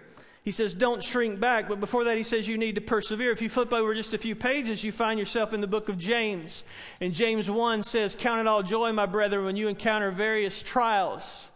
He 0.50 0.54
says, 0.54 0.74
don't 0.74 1.04
shrink 1.04 1.40
back. 1.40 1.70
But 1.70 1.80
before 1.80 2.06
that, 2.06 2.18
he 2.18 2.24
says 2.24 2.48
you 2.48 2.58
need 2.58 2.74
to 2.74 2.82
persevere. 2.82 3.30
If 3.30 3.40
you 3.40 3.50
flip 3.50 3.72
over 3.72 3.94
just 3.94 4.16
a 4.16 4.18
few 4.18 4.34
pages, 4.34 4.84
you 4.84 4.92
find 4.92 5.20
yourself 5.20 5.54
in 5.54 5.62
the 5.62 5.68
book 5.68 5.90
of 5.90 6.00
James. 6.00 6.64
And 7.00 7.14
James 7.14 7.52
1 7.52 7.84
says, 7.84 8.16
Count 8.18 8.42
it 8.42 8.48
all 8.48 8.64
joy, 8.64 8.92
my 8.92 9.06
brethren, 9.06 9.46
when 9.46 9.56
you 9.56 9.68
encounter 9.68 10.10
various 10.10 10.64
trials. 10.64 11.50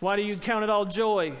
Why 0.00 0.16
do 0.16 0.22
you 0.22 0.34
count 0.34 0.64
it 0.64 0.70
all 0.70 0.86
joy? 0.86 1.34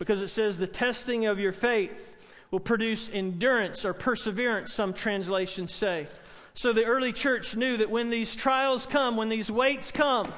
Because 0.00 0.20
it 0.20 0.28
says 0.30 0.58
the 0.58 0.66
testing 0.66 1.26
of 1.26 1.38
your 1.38 1.52
faith 1.52 2.16
will 2.50 2.58
produce 2.58 3.08
endurance 3.08 3.84
or 3.84 3.92
perseverance, 3.92 4.72
some 4.72 4.92
translations 4.92 5.72
say. 5.72 6.08
So 6.54 6.72
the 6.72 6.86
early 6.86 7.12
church 7.12 7.54
knew 7.54 7.76
that 7.76 7.88
when 7.88 8.10
these 8.10 8.34
trials 8.34 8.84
come, 8.84 9.16
when 9.16 9.28
these 9.28 9.48
weights 9.48 9.92
come, 9.92 10.32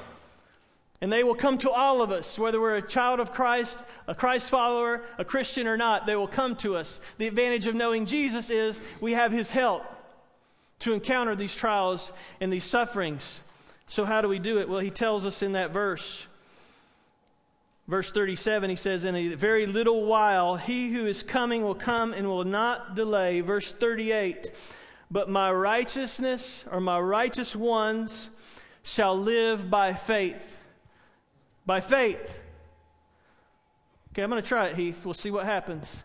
and 1.05 1.13
they 1.13 1.23
will 1.23 1.35
come 1.35 1.59
to 1.59 1.69
all 1.69 2.01
of 2.01 2.09
us, 2.09 2.39
whether 2.39 2.59
we're 2.59 2.77
a 2.77 2.81
child 2.81 3.19
of 3.19 3.31
Christ, 3.31 3.83
a 4.07 4.15
Christ 4.15 4.49
follower, 4.49 5.03
a 5.19 5.23
Christian 5.23 5.67
or 5.67 5.77
not, 5.77 6.07
they 6.07 6.15
will 6.15 6.27
come 6.27 6.55
to 6.55 6.75
us. 6.75 6.99
The 7.19 7.27
advantage 7.27 7.67
of 7.67 7.75
knowing 7.75 8.07
Jesus 8.07 8.49
is 8.49 8.81
we 8.99 9.11
have 9.11 9.31
his 9.31 9.51
help 9.51 9.83
to 10.79 10.93
encounter 10.93 11.35
these 11.35 11.55
trials 11.55 12.11
and 12.41 12.51
these 12.51 12.63
sufferings. 12.63 13.41
So, 13.85 14.03
how 14.03 14.23
do 14.23 14.27
we 14.27 14.39
do 14.39 14.57
it? 14.57 14.67
Well, 14.67 14.79
he 14.79 14.89
tells 14.89 15.25
us 15.25 15.43
in 15.43 15.51
that 15.51 15.69
verse. 15.69 16.25
Verse 17.87 18.11
37, 18.11 18.71
he 18.71 18.75
says, 18.75 19.03
In 19.03 19.15
a 19.15 19.35
very 19.35 19.67
little 19.67 20.05
while, 20.05 20.55
he 20.55 20.91
who 20.91 21.05
is 21.05 21.21
coming 21.21 21.61
will 21.61 21.75
come 21.75 22.13
and 22.13 22.25
will 22.25 22.45
not 22.45 22.95
delay. 22.95 23.41
Verse 23.41 23.71
38, 23.71 24.51
but 25.11 25.29
my 25.29 25.51
righteousness 25.51 26.65
or 26.71 26.81
my 26.81 26.99
righteous 26.99 27.55
ones 27.55 28.31
shall 28.81 29.15
live 29.15 29.69
by 29.69 29.93
faith. 29.93 30.57
By 31.65 31.81
faith. 31.81 32.41
Okay, 34.11 34.23
I'm 34.23 34.29
going 34.29 34.41
to 34.41 34.47
try 34.47 34.67
it, 34.67 34.75
Heath. 34.75 35.03
We'll 35.03 35.13
see 35.13 35.31
what 35.31 35.45
happens. 35.45 36.03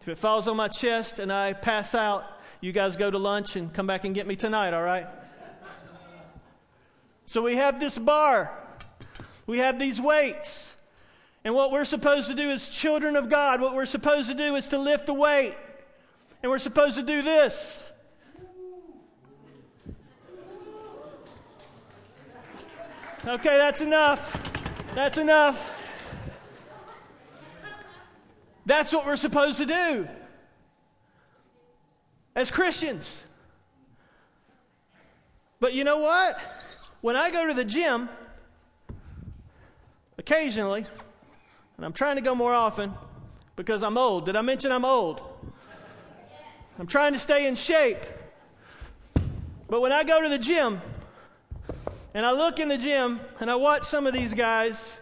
If 0.00 0.08
it 0.08 0.18
falls 0.18 0.48
on 0.48 0.56
my 0.56 0.68
chest 0.68 1.18
and 1.18 1.32
I 1.32 1.52
pass 1.52 1.94
out, 1.94 2.24
you 2.60 2.72
guys 2.72 2.96
go 2.96 3.10
to 3.10 3.18
lunch 3.18 3.56
and 3.56 3.72
come 3.72 3.86
back 3.86 4.04
and 4.04 4.14
get 4.14 4.26
me 4.26 4.36
tonight, 4.36 4.72
all 4.72 4.82
right? 4.82 5.06
So 7.26 7.42
we 7.42 7.56
have 7.56 7.80
this 7.80 7.98
bar, 7.98 8.52
we 9.46 9.58
have 9.58 9.78
these 9.78 10.00
weights. 10.00 10.72
And 11.44 11.54
what 11.54 11.72
we're 11.72 11.84
supposed 11.84 12.28
to 12.28 12.34
do 12.34 12.50
as 12.50 12.68
children 12.68 13.16
of 13.16 13.28
God, 13.28 13.60
what 13.60 13.74
we're 13.74 13.86
supposed 13.86 14.28
to 14.28 14.34
do 14.34 14.54
is 14.54 14.68
to 14.68 14.78
lift 14.78 15.06
the 15.06 15.14
weight. 15.14 15.56
And 16.42 16.50
we're 16.50 16.58
supposed 16.58 16.96
to 16.96 17.02
do 17.02 17.22
this. 17.22 17.82
Okay, 23.26 23.56
that's 23.56 23.80
enough. 23.80 24.51
That's 24.94 25.16
enough. 25.16 25.72
That's 28.66 28.92
what 28.92 29.06
we're 29.06 29.16
supposed 29.16 29.58
to 29.58 29.66
do 29.66 30.08
as 32.36 32.50
Christians. 32.50 33.22
But 35.60 35.72
you 35.74 35.84
know 35.84 35.98
what? 35.98 36.38
When 37.00 37.16
I 37.16 37.30
go 37.30 37.46
to 37.46 37.54
the 37.54 37.64
gym, 37.64 38.08
occasionally, 40.18 40.84
and 41.76 41.86
I'm 41.86 41.92
trying 41.92 42.16
to 42.16 42.22
go 42.22 42.34
more 42.34 42.52
often 42.52 42.92
because 43.56 43.82
I'm 43.82 43.96
old. 43.96 44.26
Did 44.26 44.36
I 44.36 44.42
mention 44.42 44.70
I'm 44.70 44.84
old? 44.84 45.20
I'm 46.78 46.86
trying 46.86 47.12
to 47.14 47.18
stay 47.18 47.46
in 47.46 47.54
shape. 47.54 47.98
But 49.68 49.80
when 49.80 49.90
I 49.90 50.04
go 50.04 50.20
to 50.20 50.28
the 50.28 50.38
gym 50.38 50.80
and 52.14 52.26
I 52.26 52.32
look 52.32 52.58
in 52.58 52.68
the 52.68 52.78
gym 52.78 53.20
and 53.40 53.50
I 53.50 53.54
watch 53.54 53.84
some 53.84 54.06
of 54.06 54.12
these 54.12 54.34
guys 54.34 54.92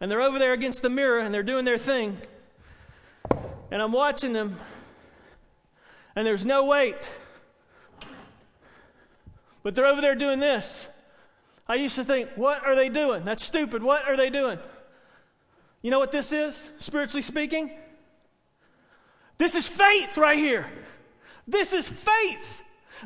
and 0.00 0.10
they're 0.10 0.20
over 0.20 0.38
there 0.38 0.52
against 0.52 0.82
the 0.82 0.90
mirror 0.90 1.18
and 1.18 1.34
they're 1.34 1.42
doing 1.42 1.64
their 1.64 1.78
thing, 1.78 2.18
and 3.70 3.82
I'm 3.82 3.92
watching 3.92 4.32
them 4.32 4.56
and 6.14 6.26
there's 6.26 6.44
no 6.44 6.64
weight, 6.64 7.10
but 9.62 9.74
they're 9.74 9.86
over 9.86 10.00
there 10.00 10.14
doing 10.14 10.40
this. 10.40 10.86
I 11.66 11.74
used 11.74 11.96
to 11.96 12.04
think, 12.04 12.30
what 12.34 12.64
are 12.64 12.74
they 12.74 12.88
doing? 12.88 13.24
That's 13.24 13.44
stupid. 13.44 13.82
What 13.82 14.08
are 14.08 14.16
they 14.16 14.30
doing? 14.30 14.58
You 15.82 15.90
know 15.90 15.98
what 15.98 16.12
this 16.12 16.32
is, 16.32 16.70
spiritually 16.78 17.22
speaking? 17.22 17.70
This 19.36 19.54
is 19.54 19.68
faith 19.68 20.16
right 20.16 20.38
here. 20.38 20.66
This 21.46 21.72
is 21.72 21.88
faith. 21.88 22.62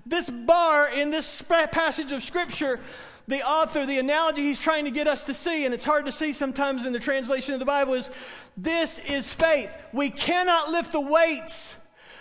This 0.07 0.31
bar 0.31 0.89
in 0.89 1.11
this 1.11 1.43
passage 1.43 2.13
of 2.13 2.23
Scripture, 2.23 2.81
the 3.29 3.47
author, 3.47 3.87
the 3.87 3.99
analogy 3.99 4.43
he's 4.43 4.59
trying 4.59 4.85
to 4.85 4.91
get 4.91 5.07
us 5.07 5.25
to 5.27 5.35
see, 5.35 5.65
and 5.65 5.73
it's 5.73 5.85
hard 5.85 6.07
to 6.07 6.13
see 6.13 6.33
sometimes 6.33 6.85
in 6.87 6.93
the 6.93 6.99
translation 6.99 7.55
of 7.55 7.61
the 7.61 7.67
Bible, 7.67 7.95
is 7.95 8.11
this 8.57 8.99
is 9.01 9.33
faith. 9.33 9.71
We 9.93 10.11
cannot 10.11 10.71
lift 10.71 10.93
the 10.93 11.01
weights 11.01 11.77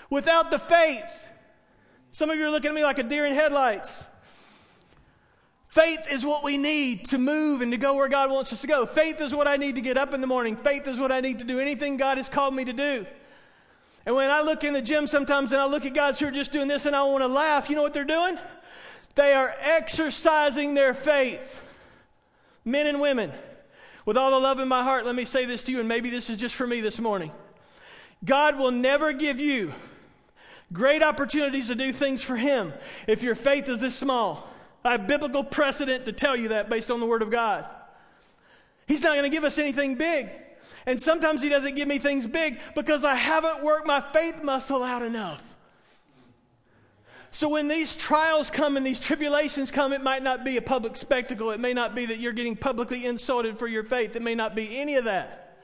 without 0.09 0.51
the 0.51 0.59
faith. 0.59 1.11
Some 2.11 2.29
of 2.29 2.37
you 2.37 2.45
are 2.45 2.51
looking 2.51 2.69
at 2.69 2.75
me 2.75 2.83
like 2.83 2.99
a 2.99 3.03
deer 3.03 3.25
in 3.25 3.33
headlights. 3.33 4.03
Faith 5.69 6.05
is 6.11 6.25
what 6.25 6.43
we 6.43 6.57
need 6.57 7.05
to 7.05 7.17
move 7.17 7.61
and 7.61 7.71
to 7.71 7.77
go 7.77 7.95
where 7.95 8.09
God 8.09 8.29
wants 8.29 8.51
us 8.51 8.59
to 8.59 8.67
go. 8.67 8.85
Faith 8.85 9.21
is 9.21 9.33
what 9.33 9.47
I 9.47 9.55
need 9.55 9.75
to 9.75 9.81
get 9.81 9.97
up 9.97 10.13
in 10.13 10.19
the 10.19 10.27
morning. 10.27 10.57
Faith 10.57 10.85
is 10.85 10.99
what 10.99 11.13
I 11.13 11.21
need 11.21 11.39
to 11.39 11.45
do 11.45 11.61
anything 11.61 11.95
God 11.95 12.17
has 12.17 12.27
called 12.27 12.53
me 12.53 12.65
to 12.65 12.73
do. 12.73 13.05
And 14.05 14.15
when 14.15 14.29
I 14.29 14.41
look 14.41 14.63
in 14.63 14.73
the 14.73 14.81
gym 14.81 15.07
sometimes 15.07 15.51
and 15.51 15.61
I 15.61 15.65
look 15.65 15.85
at 15.85 15.93
guys 15.93 16.19
who 16.19 16.27
are 16.27 16.31
just 16.31 16.51
doing 16.51 16.67
this 16.67 16.85
and 16.85 16.95
I 16.95 17.03
want 17.03 17.21
to 17.23 17.27
laugh, 17.27 17.69
you 17.69 17.75
know 17.75 17.83
what 17.83 17.93
they're 17.93 18.03
doing? 18.03 18.37
They 19.15 19.33
are 19.33 19.53
exercising 19.61 20.73
their 20.73 20.93
faith. 20.93 21.61
Men 22.63 22.87
and 22.87 23.01
women, 23.01 23.31
with 24.05 24.17
all 24.17 24.31
the 24.31 24.39
love 24.39 24.59
in 24.59 24.67
my 24.67 24.83
heart, 24.83 25.05
let 25.05 25.15
me 25.15 25.25
say 25.25 25.45
this 25.45 25.63
to 25.63 25.71
you, 25.71 25.79
and 25.79 25.87
maybe 25.87 26.09
this 26.09 26.29
is 26.29 26.37
just 26.37 26.55
for 26.55 26.65
me 26.65 26.81
this 26.81 26.99
morning. 26.99 27.31
God 28.23 28.57
will 28.57 28.71
never 28.71 29.13
give 29.13 29.39
you 29.39 29.73
great 30.71 31.03
opportunities 31.03 31.67
to 31.67 31.75
do 31.75 31.91
things 31.91 32.21
for 32.21 32.35
Him 32.35 32.73
if 33.07 33.23
your 33.23 33.35
faith 33.35 33.67
is 33.67 33.81
this 33.81 33.95
small. 33.95 34.47
I 34.83 34.93
have 34.93 35.07
biblical 35.07 35.43
precedent 35.43 36.05
to 36.05 36.13
tell 36.13 36.35
you 36.35 36.49
that 36.49 36.69
based 36.69 36.89
on 36.89 36.99
the 36.99 37.05
Word 37.05 37.21
of 37.21 37.29
God. 37.29 37.65
He's 38.87 39.01
not 39.01 39.13
going 39.13 39.29
to 39.29 39.35
give 39.35 39.43
us 39.43 39.57
anything 39.57 39.95
big. 39.95 40.29
And 40.85 40.99
sometimes 40.99 41.41
He 41.41 41.49
doesn't 41.49 41.75
give 41.75 41.87
me 41.87 41.99
things 41.99 42.27
big 42.27 42.59
because 42.75 43.03
I 43.03 43.15
haven't 43.15 43.63
worked 43.63 43.87
my 43.87 44.01
faith 44.01 44.43
muscle 44.43 44.83
out 44.83 45.03
enough. 45.03 45.41
So 47.33 47.47
when 47.47 47.69
these 47.69 47.95
trials 47.95 48.49
come 48.49 48.75
and 48.75 48.85
these 48.85 48.99
tribulations 48.99 49.71
come, 49.71 49.93
it 49.93 50.01
might 50.01 50.21
not 50.21 50.43
be 50.43 50.57
a 50.57 50.61
public 50.61 50.97
spectacle. 50.97 51.51
It 51.51 51.61
may 51.61 51.73
not 51.73 51.95
be 51.95 52.05
that 52.07 52.17
you're 52.17 52.33
getting 52.33 52.57
publicly 52.57 53.05
insulted 53.05 53.57
for 53.57 53.67
your 53.67 53.85
faith. 53.85 54.17
It 54.17 54.21
may 54.21 54.35
not 54.35 54.53
be 54.53 54.77
any 54.77 54.95
of 54.95 55.05
that. 55.05 55.57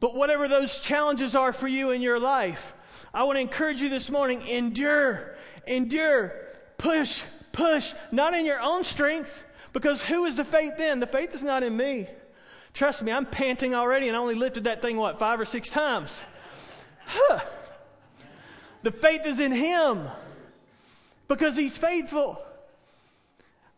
But 0.00 0.16
whatever 0.16 0.48
those 0.48 0.80
challenges 0.80 1.36
are 1.36 1.52
for 1.52 1.68
you 1.68 1.92
in 1.92 2.02
your 2.02 2.18
life, 2.18 2.74
I 3.14 3.22
want 3.22 3.36
to 3.36 3.40
encourage 3.40 3.80
you 3.80 3.88
this 3.88 4.10
morning 4.10 4.46
endure, 4.46 5.36
endure, 5.66 6.34
push, 6.76 7.22
push, 7.52 7.94
not 8.10 8.34
in 8.34 8.44
your 8.44 8.60
own 8.60 8.82
strength, 8.84 9.44
because 9.72 10.02
who 10.02 10.24
is 10.24 10.36
the 10.36 10.44
faith 10.44 10.74
then? 10.76 10.98
The 10.98 11.06
faith 11.06 11.34
is 11.34 11.44
not 11.44 11.62
in 11.62 11.76
me. 11.76 12.08
Trust 12.76 13.02
me, 13.02 13.10
I'm 13.10 13.24
panting 13.24 13.74
already 13.74 14.06
and 14.06 14.14
I 14.14 14.20
only 14.20 14.34
lifted 14.34 14.64
that 14.64 14.82
thing, 14.82 14.98
what, 14.98 15.18
five 15.18 15.40
or 15.40 15.46
six 15.46 15.70
times? 15.70 16.20
Huh. 17.06 17.40
The 18.82 18.90
faith 18.90 19.24
is 19.24 19.40
in 19.40 19.50
Him 19.50 20.06
because 21.26 21.56
He's 21.56 21.74
faithful. 21.74 22.38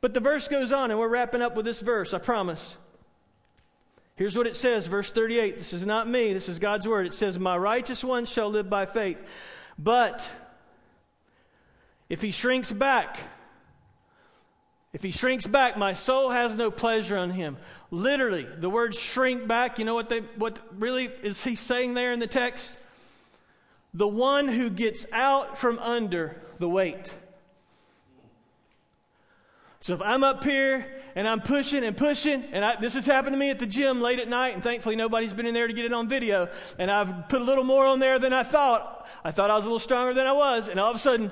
But 0.00 0.14
the 0.14 0.20
verse 0.20 0.48
goes 0.48 0.72
on, 0.72 0.90
and 0.90 0.98
we're 0.98 1.06
wrapping 1.06 1.42
up 1.42 1.54
with 1.54 1.64
this 1.64 1.80
verse, 1.80 2.12
I 2.12 2.18
promise. 2.18 2.76
Here's 4.16 4.36
what 4.36 4.48
it 4.48 4.56
says, 4.56 4.88
verse 4.88 5.12
38. 5.12 5.58
This 5.58 5.72
is 5.72 5.86
not 5.86 6.08
me, 6.08 6.32
this 6.32 6.48
is 6.48 6.58
God's 6.58 6.88
word. 6.88 7.06
It 7.06 7.12
says, 7.12 7.38
My 7.38 7.56
righteous 7.56 8.02
one 8.02 8.26
shall 8.26 8.48
live 8.48 8.68
by 8.68 8.84
faith. 8.84 9.24
But 9.78 10.28
if 12.08 12.20
he 12.20 12.32
shrinks 12.32 12.72
back, 12.72 13.16
if 14.98 15.04
he 15.04 15.12
shrinks 15.12 15.46
back, 15.46 15.76
my 15.76 15.94
soul 15.94 16.30
has 16.30 16.56
no 16.56 16.72
pleasure 16.72 17.16
on 17.16 17.30
him. 17.30 17.56
Literally, 17.92 18.48
the 18.58 18.68
word 18.68 18.96
shrink 18.96 19.46
back, 19.46 19.78
you 19.78 19.84
know 19.84 19.94
what 19.94 20.08
they 20.08 20.22
what 20.34 20.58
really 20.76 21.08
is 21.22 21.44
he 21.44 21.54
saying 21.54 21.94
there 21.94 22.10
in 22.10 22.18
the 22.18 22.26
text? 22.26 22.76
The 23.94 24.08
one 24.08 24.48
who 24.48 24.68
gets 24.68 25.06
out 25.12 25.56
from 25.56 25.78
under 25.78 26.42
the 26.58 26.68
weight. 26.68 27.14
So 29.78 29.94
if 29.94 30.02
I'm 30.02 30.24
up 30.24 30.42
here 30.42 30.84
and 31.14 31.28
I'm 31.28 31.42
pushing 31.42 31.84
and 31.84 31.96
pushing, 31.96 32.42
and 32.50 32.64
I, 32.64 32.74
this 32.80 32.94
has 32.94 33.06
happened 33.06 33.34
to 33.34 33.38
me 33.38 33.50
at 33.50 33.60
the 33.60 33.66
gym 33.66 34.00
late 34.00 34.18
at 34.18 34.26
night, 34.26 34.54
and 34.54 34.64
thankfully 34.64 34.96
nobody's 34.96 35.32
been 35.32 35.46
in 35.46 35.54
there 35.54 35.68
to 35.68 35.72
get 35.72 35.84
it 35.84 35.92
on 35.92 36.08
video, 36.08 36.48
and 36.76 36.90
I've 36.90 37.28
put 37.28 37.40
a 37.40 37.44
little 37.44 37.62
more 37.62 37.86
on 37.86 38.00
there 38.00 38.18
than 38.18 38.32
I 38.32 38.42
thought. 38.42 39.08
I 39.22 39.30
thought 39.30 39.48
I 39.48 39.54
was 39.54 39.64
a 39.64 39.68
little 39.68 39.78
stronger 39.78 40.12
than 40.12 40.26
I 40.26 40.32
was, 40.32 40.66
and 40.66 40.80
all 40.80 40.90
of 40.90 40.96
a 40.96 40.98
sudden, 40.98 41.30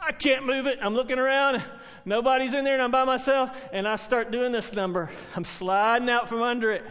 I 0.00 0.12
can't 0.12 0.46
move 0.46 0.66
it. 0.66 0.78
I'm 0.80 0.94
looking 0.94 1.18
around, 1.18 1.62
Nobody's 2.04 2.54
in 2.54 2.64
there 2.64 2.74
and 2.74 2.82
I'm 2.82 2.90
by 2.90 3.04
myself, 3.04 3.50
and 3.72 3.86
I 3.86 3.96
start 3.96 4.30
doing 4.30 4.52
this 4.52 4.72
number. 4.72 5.10
I'm 5.36 5.44
sliding 5.44 6.10
out 6.10 6.28
from 6.28 6.42
under 6.42 6.72
it. 6.72 6.84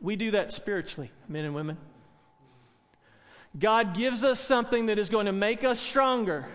We 0.00 0.16
do 0.16 0.30
that 0.32 0.52
spiritually, 0.52 1.10
men 1.28 1.44
and 1.44 1.54
women. 1.54 1.78
God 3.58 3.94
gives 3.94 4.22
us 4.22 4.38
something 4.38 4.86
that 4.86 4.98
is 4.98 5.08
going 5.08 5.26
to 5.26 5.32
make 5.32 5.64
us 5.64 5.80
stronger. 5.80 6.46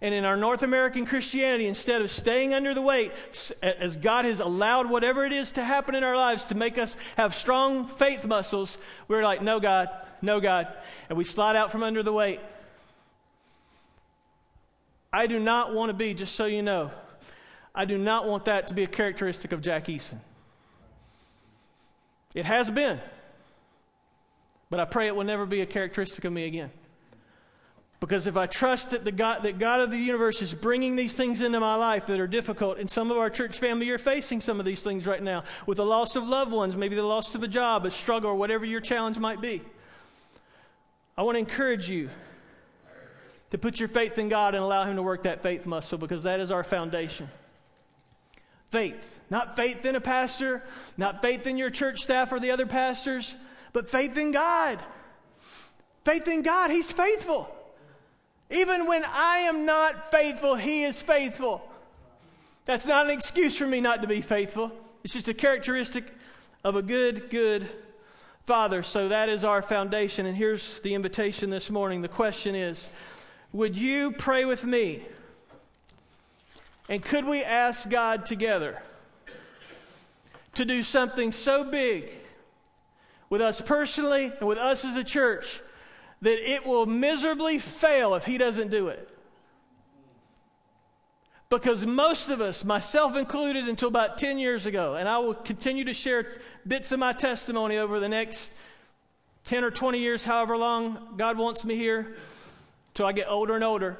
And 0.00 0.12
in 0.12 0.24
our 0.24 0.36
North 0.36 0.62
American 0.62 1.06
Christianity, 1.06 1.66
instead 1.66 2.02
of 2.02 2.10
staying 2.10 2.52
under 2.52 2.74
the 2.74 2.82
weight, 2.82 3.12
as 3.62 3.96
God 3.96 4.24
has 4.24 4.40
allowed 4.40 4.90
whatever 4.90 5.24
it 5.24 5.32
is 5.32 5.52
to 5.52 5.64
happen 5.64 5.94
in 5.94 6.04
our 6.04 6.16
lives 6.16 6.44
to 6.46 6.54
make 6.54 6.76
us 6.76 6.96
have 7.16 7.34
strong 7.34 7.86
faith 7.86 8.26
muscles, 8.26 8.76
we're 9.08 9.22
like, 9.22 9.40
no, 9.40 9.60
God, 9.60 9.88
no, 10.20 10.40
God. 10.40 10.68
And 11.08 11.16
we 11.16 11.24
slide 11.24 11.56
out 11.56 11.72
from 11.72 11.82
under 11.82 12.02
the 12.02 12.12
weight. 12.12 12.40
I 15.14 15.28
do 15.28 15.38
not 15.38 15.72
want 15.72 15.90
to 15.90 15.94
be, 15.94 16.12
just 16.12 16.34
so 16.34 16.46
you 16.46 16.60
know, 16.60 16.90
I 17.72 17.84
do 17.84 17.96
not 17.96 18.26
want 18.26 18.46
that 18.46 18.66
to 18.68 18.74
be 18.74 18.82
a 18.82 18.88
characteristic 18.88 19.52
of 19.52 19.62
Jack 19.62 19.86
Eason. 19.86 20.18
It 22.34 22.44
has 22.44 22.68
been. 22.68 23.00
But 24.70 24.80
I 24.80 24.86
pray 24.86 25.06
it 25.06 25.14
will 25.14 25.22
never 25.22 25.46
be 25.46 25.60
a 25.60 25.66
characteristic 25.66 26.24
of 26.24 26.32
me 26.32 26.46
again. 26.46 26.72
Because 28.00 28.26
if 28.26 28.36
I 28.36 28.46
trust 28.46 28.90
that 28.90 29.04
the 29.04 29.12
God, 29.12 29.44
that 29.44 29.60
God 29.60 29.78
of 29.78 29.92
the 29.92 29.98
universe 29.98 30.42
is 30.42 30.52
bringing 30.52 30.96
these 30.96 31.14
things 31.14 31.40
into 31.40 31.60
my 31.60 31.76
life 31.76 32.06
that 32.06 32.18
are 32.18 32.26
difficult, 32.26 32.78
and 32.78 32.90
some 32.90 33.12
of 33.12 33.16
our 33.16 33.30
church 33.30 33.56
family 33.56 33.88
are 33.90 33.98
facing 33.98 34.40
some 34.40 34.58
of 34.58 34.66
these 34.66 34.82
things 34.82 35.06
right 35.06 35.22
now 35.22 35.44
with 35.64 35.76
the 35.76 35.86
loss 35.86 36.16
of 36.16 36.26
loved 36.26 36.50
ones, 36.50 36.76
maybe 36.76 36.96
the 36.96 37.04
loss 37.04 37.36
of 37.36 37.44
a 37.44 37.48
job, 37.48 37.86
a 37.86 37.90
struggle, 37.92 38.30
or 38.30 38.34
whatever 38.34 38.64
your 38.64 38.80
challenge 38.80 39.16
might 39.20 39.40
be. 39.40 39.62
I 41.16 41.22
want 41.22 41.36
to 41.36 41.38
encourage 41.38 41.88
you 41.88 42.10
to 43.50 43.58
put 43.58 43.78
your 43.78 43.88
faith 43.88 44.18
in 44.18 44.28
God 44.28 44.54
and 44.54 44.62
allow 44.64 44.84
Him 44.84 44.96
to 44.96 45.02
work 45.02 45.24
that 45.24 45.42
faith 45.42 45.66
muscle 45.66 45.98
because 45.98 46.22
that 46.24 46.40
is 46.40 46.50
our 46.50 46.64
foundation. 46.64 47.28
Faith. 48.70 49.18
Not 49.30 49.56
faith 49.56 49.84
in 49.84 49.96
a 49.96 50.00
pastor, 50.00 50.62
not 50.96 51.22
faith 51.22 51.46
in 51.46 51.56
your 51.56 51.70
church 51.70 52.02
staff 52.02 52.32
or 52.32 52.40
the 52.40 52.50
other 52.50 52.66
pastors, 52.66 53.34
but 53.72 53.88
faith 53.88 54.16
in 54.18 54.32
God. 54.32 54.78
Faith 56.04 56.28
in 56.28 56.42
God. 56.42 56.70
He's 56.70 56.92
faithful. 56.92 57.48
Even 58.50 58.86
when 58.86 59.04
I 59.06 59.38
am 59.38 59.64
not 59.64 60.10
faithful, 60.10 60.54
He 60.54 60.84
is 60.84 61.00
faithful. 61.00 61.62
That's 62.64 62.86
not 62.86 63.06
an 63.06 63.12
excuse 63.12 63.56
for 63.56 63.66
me 63.66 63.80
not 63.80 64.02
to 64.02 64.08
be 64.08 64.20
faithful. 64.20 64.70
It's 65.02 65.12
just 65.12 65.28
a 65.28 65.34
characteristic 65.34 66.12
of 66.62 66.76
a 66.76 66.82
good, 66.82 67.30
good 67.30 67.68
Father. 68.44 68.82
So 68.82 69.08
that 69.08 69.28
is 69.28 69.44
our 69.44 69.62
foundation. 69.62 70.26
And 70.26 70.36
here's 70.36 70.80
the 70.80 70.94
invitation 70.94 71.50
this 71.50 71.70
morning. 71.70 72.02
The 72.02 72.08
question 72.08 72.54
is 72.54 72.88
would 73.54 73.76
you 73.76 74.10
pray 74.10 74.44
with 74.44 74.64
me? 74.64 75.00
And 76.88 77.02
could 77.02 77.24
we 77.24 77.42
ask 77.42 77.88
God 77.88 78.26
together 78.26 78.82
to 80.54 80.64
do 80.64 80.82
something 80.82 81.30
so 81.30 81.64
big 81.64 82.10
with 83.30 83.40
us 83.40 83.60
personally 83.60 84.32
and 84.38 84.48
with 84.48 84.58
us 84.58 84.84
as 84.84 84.96
a 84.96 85.04
church 85.04 85.62
that 86.20 86.52
it 86.52 86.66
will 86.66 86.84
miserably 86.84 87.58
fail 87.58 88.16
if 88.16 88.26
He 88.26 88.38
doesn't 88.38 88.70
do 88.70 88.88
it? 88.88 89.08
Because 91.48 91.86
most 91.86 92.30
of 92.30 92.40
us, 92.40 92.64
myself 92.64 93.16
included, 93.16 93.68
until 93.68 93.86
about 93.86 94.18
10 94.18 94.38
years 94.38 94.66
ago, 94.66 94.96
and 94.96 95.08
I 95.08 95.18
will 95.18 95.34
continue 95.34 95.84
to 95.84 95.94
share 95.94 96.40
bits 96.66 96.90
of 96.90 96.98
my 96.98 97.12
testimony 97.12 97.78
over 97.78 98.00
the 98.00 98.08
next 98.08 98.50
10 99.44 99.62
or 99.62 99.70
20 99.70 100.00
years, 100.00 100.24
however 100.24 100.56
long 100.56 101.14
God 101.16 101.38
wants 101.38 101.64
me 101.64 101.76
here 101.76 102.16
till 102.94 103.06
I 103.06 103.12
get 103.12 103.28
older 103.28 103.54
and 103.54 103.64
older. 103.64 103.98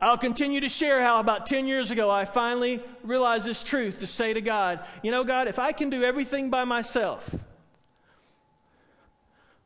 I'll 0.00 0.18
continue 0.18 0.60
to 0.60 0.68
share 0.68 1.02
how 1.02 1.18
about 1.18 1.46
10 1.46 1.66
years 1.66 1.90
ago 1.90 2.08
I 2.08 2.24
finally 2.24 2.80
realized 3.02 3.46
this 3.46 3.64
truth 3.64 3.98
to 3.98 4.06
say 4.06 4.32
to 4.32 4.40
God, 4.40 4.80
you 5.02 5.10
know, 5.10 5.24
God, 5.24 5.48
if 5.48 5.58
I 5.58 5.72
can 5.72 5.90
do 5.90 6.04
everything 6.04 6.50
by 6.50 6.62
myself, 6.64 7.34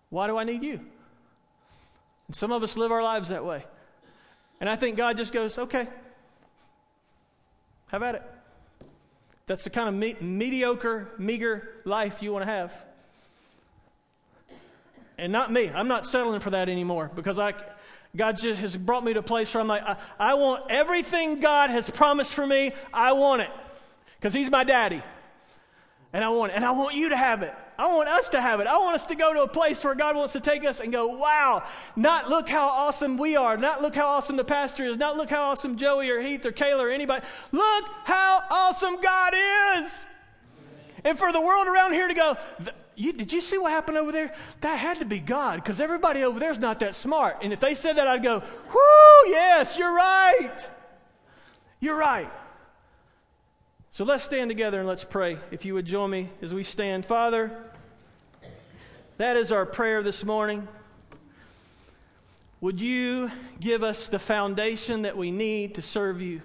why 0.09 0.27
do 0.27 0.39
I 0.39 0.45
need 0.45 0.63
you? 0.63 0.81
And 2.29 2.35
some 2.35 2.51
of 2.51 2.63
us 2.63 2.79
live 2.79 2.91
our 2.91 3.03
lives 3.03 3.29
that 3.29 3.45
way. 3.45 3.65
And 4.59 4.71
I 4.71 4.77
think 4.77 4.97
God 4.97 5.19
just 5.19 5.35
goes, 5.35 5.59
okay, 5.59 5.87
have 7.91 8.03
at 8.03 8.15
it. 8.15 8.23
That's 9.47 9.65
the 9.65 9.71
kind 9.71 9.89
of 9.89 9.95
me- 9.95 10.17
mediocre, 10.21 11.11
meager 11.19 11.69
life 11.85 12.23
you 12.23 12.33
want 12.33 12.47
to 12.47 12.51
have 12.51 12.75
and 15.19 15.33
not 15.33 15.53
me. 15.53 15.71
I'm 15.75 15.89
not 15.89 16.07
settling 16.07 16.41
for 16.41 16.51
that 16.51 16.69
anymore 16.69 17.11
because 17.15 17.39
I, 17.39 17.55
God 18.17 18.37
just 18.37 18.61
has 18.61 18.77
brought 18.77 19.05
me 19.05 19.13
to 19.15 19.21
a 19.21 19.23
place 19.23 19.53
where 19.55 19.61
I'm 19.61 19.69
like, 19.69 19.83
I, 19.83 19.97
I 20.19 20.35
want 20.35 20.71
everything 20.71 21.41
God 21.41 21.71
has 21.71 21.89
promised 21.89 22.35
for 22.35 22.47
me. 22.47 22.73
I 22.93 23.13
want 23.13 23.43
it 23.43 23.51
because 24.19 24.35
He's 24.35 24.51
my 24.51 24.65
daddy. 24.65 25.03
And 26.13 26.23
I 26.23 26.29
want 26.29 26.53
it. 26.53 26.57
And 26.57 26.65
I 26.65 26.73
want 26.73 26.95
you 26.95 27.09
to 27.09 27.17
have 27.17 27.43
it. 27.43 27.55
I 27.79 27.87
want 27.95 28.09
us 28.09 28.29
to 28.31 28.41
have 28.41 28.61
it. 28.61 28.67
I 28.67 28.77
want 28.79 28.95
us 28.95 29.07
to 29.07 29.15
go 29.15 29.33
to 29.33 29.43
a 29.43 29.49
place 29.49 29.83
where 29.83 29.95
God 29.95 30.15
wants 30.15 30.35
to 30.35 30.41
take 30.41 30.65
us 30.67 30.81
and 30.81 30.93
go, 30.93 31.07
wow, 31.07 31.65
not 31.97 32.29
look 32.29 32.49
how 32.49 32.69
awesome 32.69 33.17
we 33.17 33.35
are, 33.35 33.57
not 33.57 33.81
look 33.81 33.95
how 33.95 34.07
awesome 34.07 34.37
the 34.37 34.45
pastor 34.45 34.85
is, 34.85 34.99
not 34.99 35.17
look 35.17 35.31
how 35.31 35.43
awesome 35.43 35.77
Joey 35.77 36.11
or 36.11 36.21
Heath 36.21 36.45
or 36.45 36.53
Kayla 36.53 36.81
or 36.81 36.91
anybody. 36.91 37.25
Look 37.51 37.85
how 38.05 38.43
awesome 38.51 39.01
God 39.01 39.35
is. 39.79 40.07
And 41.03 41.19
for 41.19 41.33
the 41.33 41.41
world 41.41 41.67
around 41.67 41.95
here 41.95 42.09
to 42.09 42.15
go, 42.15 42.37
you, 43.03 43.13
did 43.13 43.33
you 43.33 43.41
see 43.41 43.59
what 43.59 43.73
happened 43.73 43.99
over 43.99 44.13
there? 44.13 44.33
That 44.61 44.77
had 44.77 44.99
to 45.01 45.05
be 45.05 45.19
God 45.19 45.57
because 45.57 45.81
everybody 45.81 46.23
over 46.23 46.39
there 46.39 46.51
is 46.51 46.59
not 46.59 46.79
that 46.79 46.95
smart. 46.95 47.39
And 47.43 47.53
if 47.53 47.59
they 47.59 47.75
said 47.75 47.97
that, 47.97 48.07
I'd 48.07 48.23
go, 48.23 48.39
whoo, 48.41 49.31
yes, 49.31 49.77
you're 49.77 49.93
right. 49.93 50.69
You're 51.81 51.97
right. 51.97 52.31
So 53.91 54.05
let's 54.05 54.23
stand 54.23 54.51
together 54.51 54.79
and 54.79 54.89
let's 54.89 55.03
pray. 55.03 55.39
If 55.51 55.65
you 55.65 55.75
would 55.75 55.85
join 55.85 56.11
me 56.11 56.31
as 56.43 56.55
we 56.55 56.63
stand. 56.63 57.05
Father, 57.05 57.51
that 59.19 59.37
is 59.37 59.51
our 59.51 59.67
prayer 59.67 60.03
this 60.03 60.23
morning. 60.23 60.69
Would 62.61 62.81
you 62.81 63.33
give 63.59 63.83
us 63.83 64.09
the 64.09 64.21
foundation 64.21 65.03
that 65.03 65.17
we 65.17 65.33
need 65.33 65.75
to 65.75 65.83
serve 65.83 66.23
you? 66.23 66.41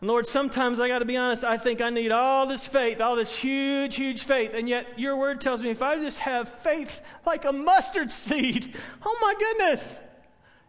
And 0.00 0.10
Lord, 0.10 0.26
sometimes 0.26 0.78
I 0.78 0.88
got 0.88 0.98
to 0.98 1.06
be 1.06 1.16
honest, 1.16 1.42
I 1.42 1.56
think 1.56 1.80
I 1.80 1.88
need 1.88 2.12
all 2.12 2.46
this 2.46 2.66
faith, 2.66 3.00
all 3.00 3.16
this 3.16 3.34
huge, 3.34 3.96
huge 3.96 4.24
faith. 4.24 4.52
And 4.54 4.68
yet 4.68 4.98
your 4.98 5.16
word 5.16 5.40
tells 5.40 5.62
me 5.62 5.70
if 5.70 5.80
I 5.80 5.96
just 5.96 6.18
have 6.18 6.48
faith 6.60 7.00
like 7.24 7.44
a 7.44 7.52
mustard 7.52 8.10
seed, 8.10 8.74
oh 9.04 9.18
my 9.22 9.34
goodness, 9.38 10.00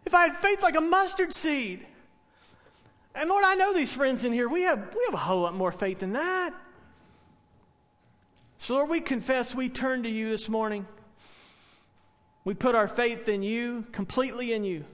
if 0.06 0.14
I 0.14 0.28
had 0.28 0.36
faith 0.36 0.62
like 0.62 0.76
a 0.76 0.80
mustard 0.80 1.34
seed. 1.34 1.86
And 3.14 3.28
Lord, 3.28 3.44
I 3.44 3.54
know 3.54 3.74
these 3.74 3.92
friends 3.92 4.24
in 4.24 4.32
here, 4.32 4.48
we 4.48 4.62
have, 4.62 4.94
we 4.94 5.04
have 5.06 5.14
a 5.14 5.18
whole 5.18 5.42
lot 5.42 5.54
more 5.54 5.72
faith 5.72 5.98
than 5.98 6.12
that. 6.12 6.54
So, 8.58 8.74
Lord, 8.74 8.88
we 8.88 9.00
confess 9.00 9.54
we 9.54 9.68
turn 9.68 10.02
to 10.04 10.08
you 10.08 10.30
this 10.30 10.48
morning. 10.48 10.86
We 12.44 12.54
put 12.54 12.74
our 12.74 12.88
faith 12.88 13.28
in 13.28 13.42
you, 13.42 13.84
completely 13.92 14.52
in 14.52 14.64
you. 14.64 14.84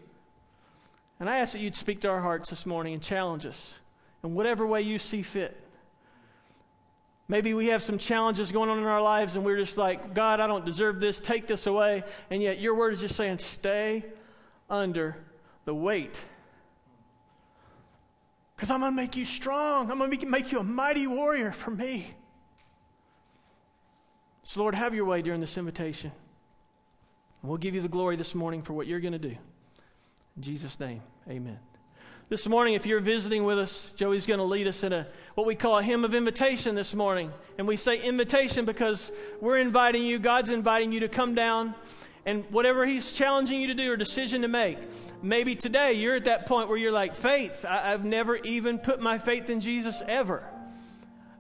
And 1.21 1.31
I 1.31 1.39
ask 1.39 1.53
that 1.53 1.61
you'd 1.61 1.77
speak 1.77 2.01
to 2.01 2.09
our 2.09 2.21
hearts 2.21 2.51
this 2.51 2.67
morning 2.67 2.95
and 2.95 3.03
challenge 3.03 3.47
us 3.47 3.79
in 4.25 4.35
whatever 4.35 4.67
way 4.67 4.83
you 4.83 4.99
see 4.99 5.23
fit. 5.23 5.61
Maybe 7.29 7.55
we 7.55 7.67
have 7.69 7.83
some 7.83 7.99
challenges 7.99 8.51
going 8.51 8.69
on 8.69 8.79
in 8.79 8.85
our 8.85 9.01
lives 9.01 9.37
and 9.37 9.45
we're 9.45 9.57
just 9.57 9.79
like, 9.79 10.15
God, 10.15 10.41
I 10.41 10.47
don't 10.47 10.65
deserve 10.65 11.01
this, 11.01 11.21
take 11.21 11.47
this 11.47 11.67
away. 11.67 12.03
And 12.31 12.43
yet 12.43 12.59
your 12.59 12.75
word 12.75 12.93
is 12.95 13.01
just 13.01 13.17
saying, 13.17 13.39
stay 13.39 14.05
under 14.69 15.17
the 15.65 15.75
weight. 15.75 16.25
Because 18.57 18.71
I'm 18.71 18.81
going 18.81 18.93
to 18.93 18.97
make 18.97 19.17
you 19.17 19.25
strong. 19.25 19.91
I'm 19.91 19.99
going 19.99 20.11
to 20.11 20.27
make 20.27 20.53
you 20.53 20.59
a 20.59 20.65
mighty 20.65 21.07
warrior 21.07 21.53
for 21.53 21.71
me. 21.71 22.15
So, 24.43 24.61
Lord, 24.61 24.75
have 24.75 24.95
your 24.95 25.07
way 25.07 25.23
during 25.23 25.41
this 25.41 25.57
invitation. 25.57 26.13
we'll 27.43 27.57
give 27.57 27.75
you 27.75 27.81
the 27.81 27.89
glory 27.89 28.17
this 28.17 28.35
morning 28.35 28.63
for 28.63 28.75
what 28.75 28.87
you're 28.87 29.01
going 29.01 29.13
to 29.13 29.19
do. 29.19 29.37
In 30.37 30.43
Jesus' 30.43 30.79
name, 30.79 31.01
amen. 31.29 31.59
This 32.35 32.49
morning, 32.49 32.75
if 32.75 32.85
you're 32.85 32.99
visiting 32.99 33.45
with 33.45 33.61
us, 33.61 33.93
Joey's 33.95 34.27
going 34.27 34.39
to 34.39 34.45
lead 34.45 34.67
us 34.67 34.83
in 34.83 34.93
a 34.93 35.07
what 35.37 35.47
we 35.47 35.55
call 35.55 35.79
a 35.79 35.85
hymn 35.85 36.05
of 36.05 36.17
invitation 36.17 36.75
this 36.75 36.93
morning. 36.93 37.33
And 37.59 37.69
we 37.69 37.77
say 37.77 38.03
invitation 38.03 38.65
because 38.65 39.13
we're 39.41 39.59
inviting 39.59 40.03
you, 40.03 40.19
God's 40.19 40.49
inviting 40.49 40.91
you 40.91 40.99
to 40.99 41.09
come 41.09 41.37
down 41.37 41.77
and 42.27 42.45
whatever 42.51 42.85
He's 42.87 43.13
challenging 43.13 43.61
you 43.61 43.69
to 43.69 43.75
do 43.75 43.93
or 43.93 43.97
decision 43.97 44.43
to 44.43 44.49
make. 44.49 44.79
Maybe 45.23 45.55
today 45.55 45.93
you're 45.93 46.17
at 46.17 46.25
that 46.25 46.47
point 46.47 46.69
where 46.69 46.77
you're 46.77 46.91
like, 46.91 47.15
faith, 47.15 47.65
I, 47.65 47.93
I've 47.93 48.05
never 48.05 48.35
even 48.39 48.81
put 48.81 49.01
my 49.01 49.17
faith 49.17 49.49
in 49.49 49.61
Jesus 49.61 50.03
ever 50.09 50.43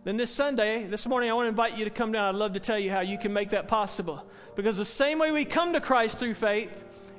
then 0.04 0.16
this 0.18 0.30
Sunday, 0.30 0.84
this 0.84 1.06
morning, 1.06 1.30
I 1.30 1.32
want 1.32 1.46
to 1.46 1.48
invite 1.48 1.78
you 1.78 1.84
to 1.86 1.90
come 1.90 2.12
down. 2.12 2.32
I'd 2.32 2.38
love 2.38 2.52
to 2.52 2.60
tell 2.60 2.78
you 2.78 2.90
how 2.90 3.00
you 3.00 3.16
can 3.16 3.32
make 3.32 3.50
that 3.50 3.68
possible. 3.68 4.24
Because 4.54 4.76
the 4.76 4.84
same 4.84 5.18
way 5.18 5.32
we 5.32 5.46
come 5.46 5.72
to 5.72 5.80
Christ 5.80 6.18
through 6.18 6.34
faith 6.34 6.70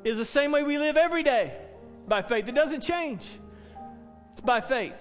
is 0.03 0.19
the 0.19 0.23
same 0.23 0.51
way 0.51 0.61
we 0.61 0.77
live 0.77 0.95
every 0.95 1.23
day 1.23 1.51
by 2.07 2.21
faith. 2.21 2.47
It 2.47 2.53
doesn't 2.53 2.81
change, 2.81 3.25
by 4.45 4.61
faith. 4.61 4.93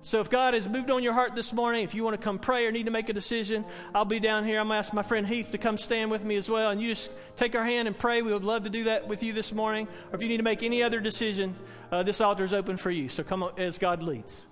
So 0.00 0.20
if 0.20 0.28
God 0.28 0.52
has 0.52 0.68
moved 0.68 0.90
on 0.90 1.02
your 1.02 1.14
heart 1.14 1.34
this 1.34 1.50
morning, 1.50 1.82
if 1.82 1.94
you 1.94 2.04
want 2.04 2.14
to 2.14 2.22
come 2.22 2.38
pray 2.38 2.66
or 2.66 2.72
need 2.72 2.84
to 2.84 2.92
make 2.92 3.08
a 3.08 3.14
decision, 3.14 3.64
I'll 3.94 4.04
be 4.04 4.20
down 4.20 4.44
here. 4.44 4.60
I'm 4.60 4.66
going 4.66 4.74
to 4.76 4.80
ask 4.80 4.92
my 4.92 5.02
friend 5.02 5.26
Heath 5.26 5.52
to 5.52 5.58
come 5.58 5.78
stand 5.78 6.10
with 6.10 6.22
me 6.22 6.36
as 6.36 6.46
well. 6.46 6.70
And 6.70 6.78
you 6.78 6.90
just 6.90 7.10
take 7.36 7.54
our 7.54 7.64
hand 7.64 7.88
and 7.88 7.96
pray. 7.96 8.20
We 8.20 8.30
would 8.30 8.44
love 8.44 8.64
to 8.64 8.70
do 8.70 8.84
that 8.84 9.08
with 9.08 9.22
you 9.22 9.32
this 9.32 9.50
morning. 9.50 9.88
Or 10.10 10.16
if 10.16 10.20
you 10.20 10.28
need 10.28 10.36
to 10.36 10.42
make 10.42 10.62
any 10.62 10.82
other 10.82 11.00
decision, 11.00 11.56
uh, 11.90 12.02
this 12.02 12.20
altar 12.20 12.44
is 12.44 12.52
open 12.52 12.76
for 12.76 12.90
you. 12.90 13.08
So 13.08 13.22
come 13.22 13.50
as 13.56 13.78
God 13.78 14.02
leads. 14.02 14.42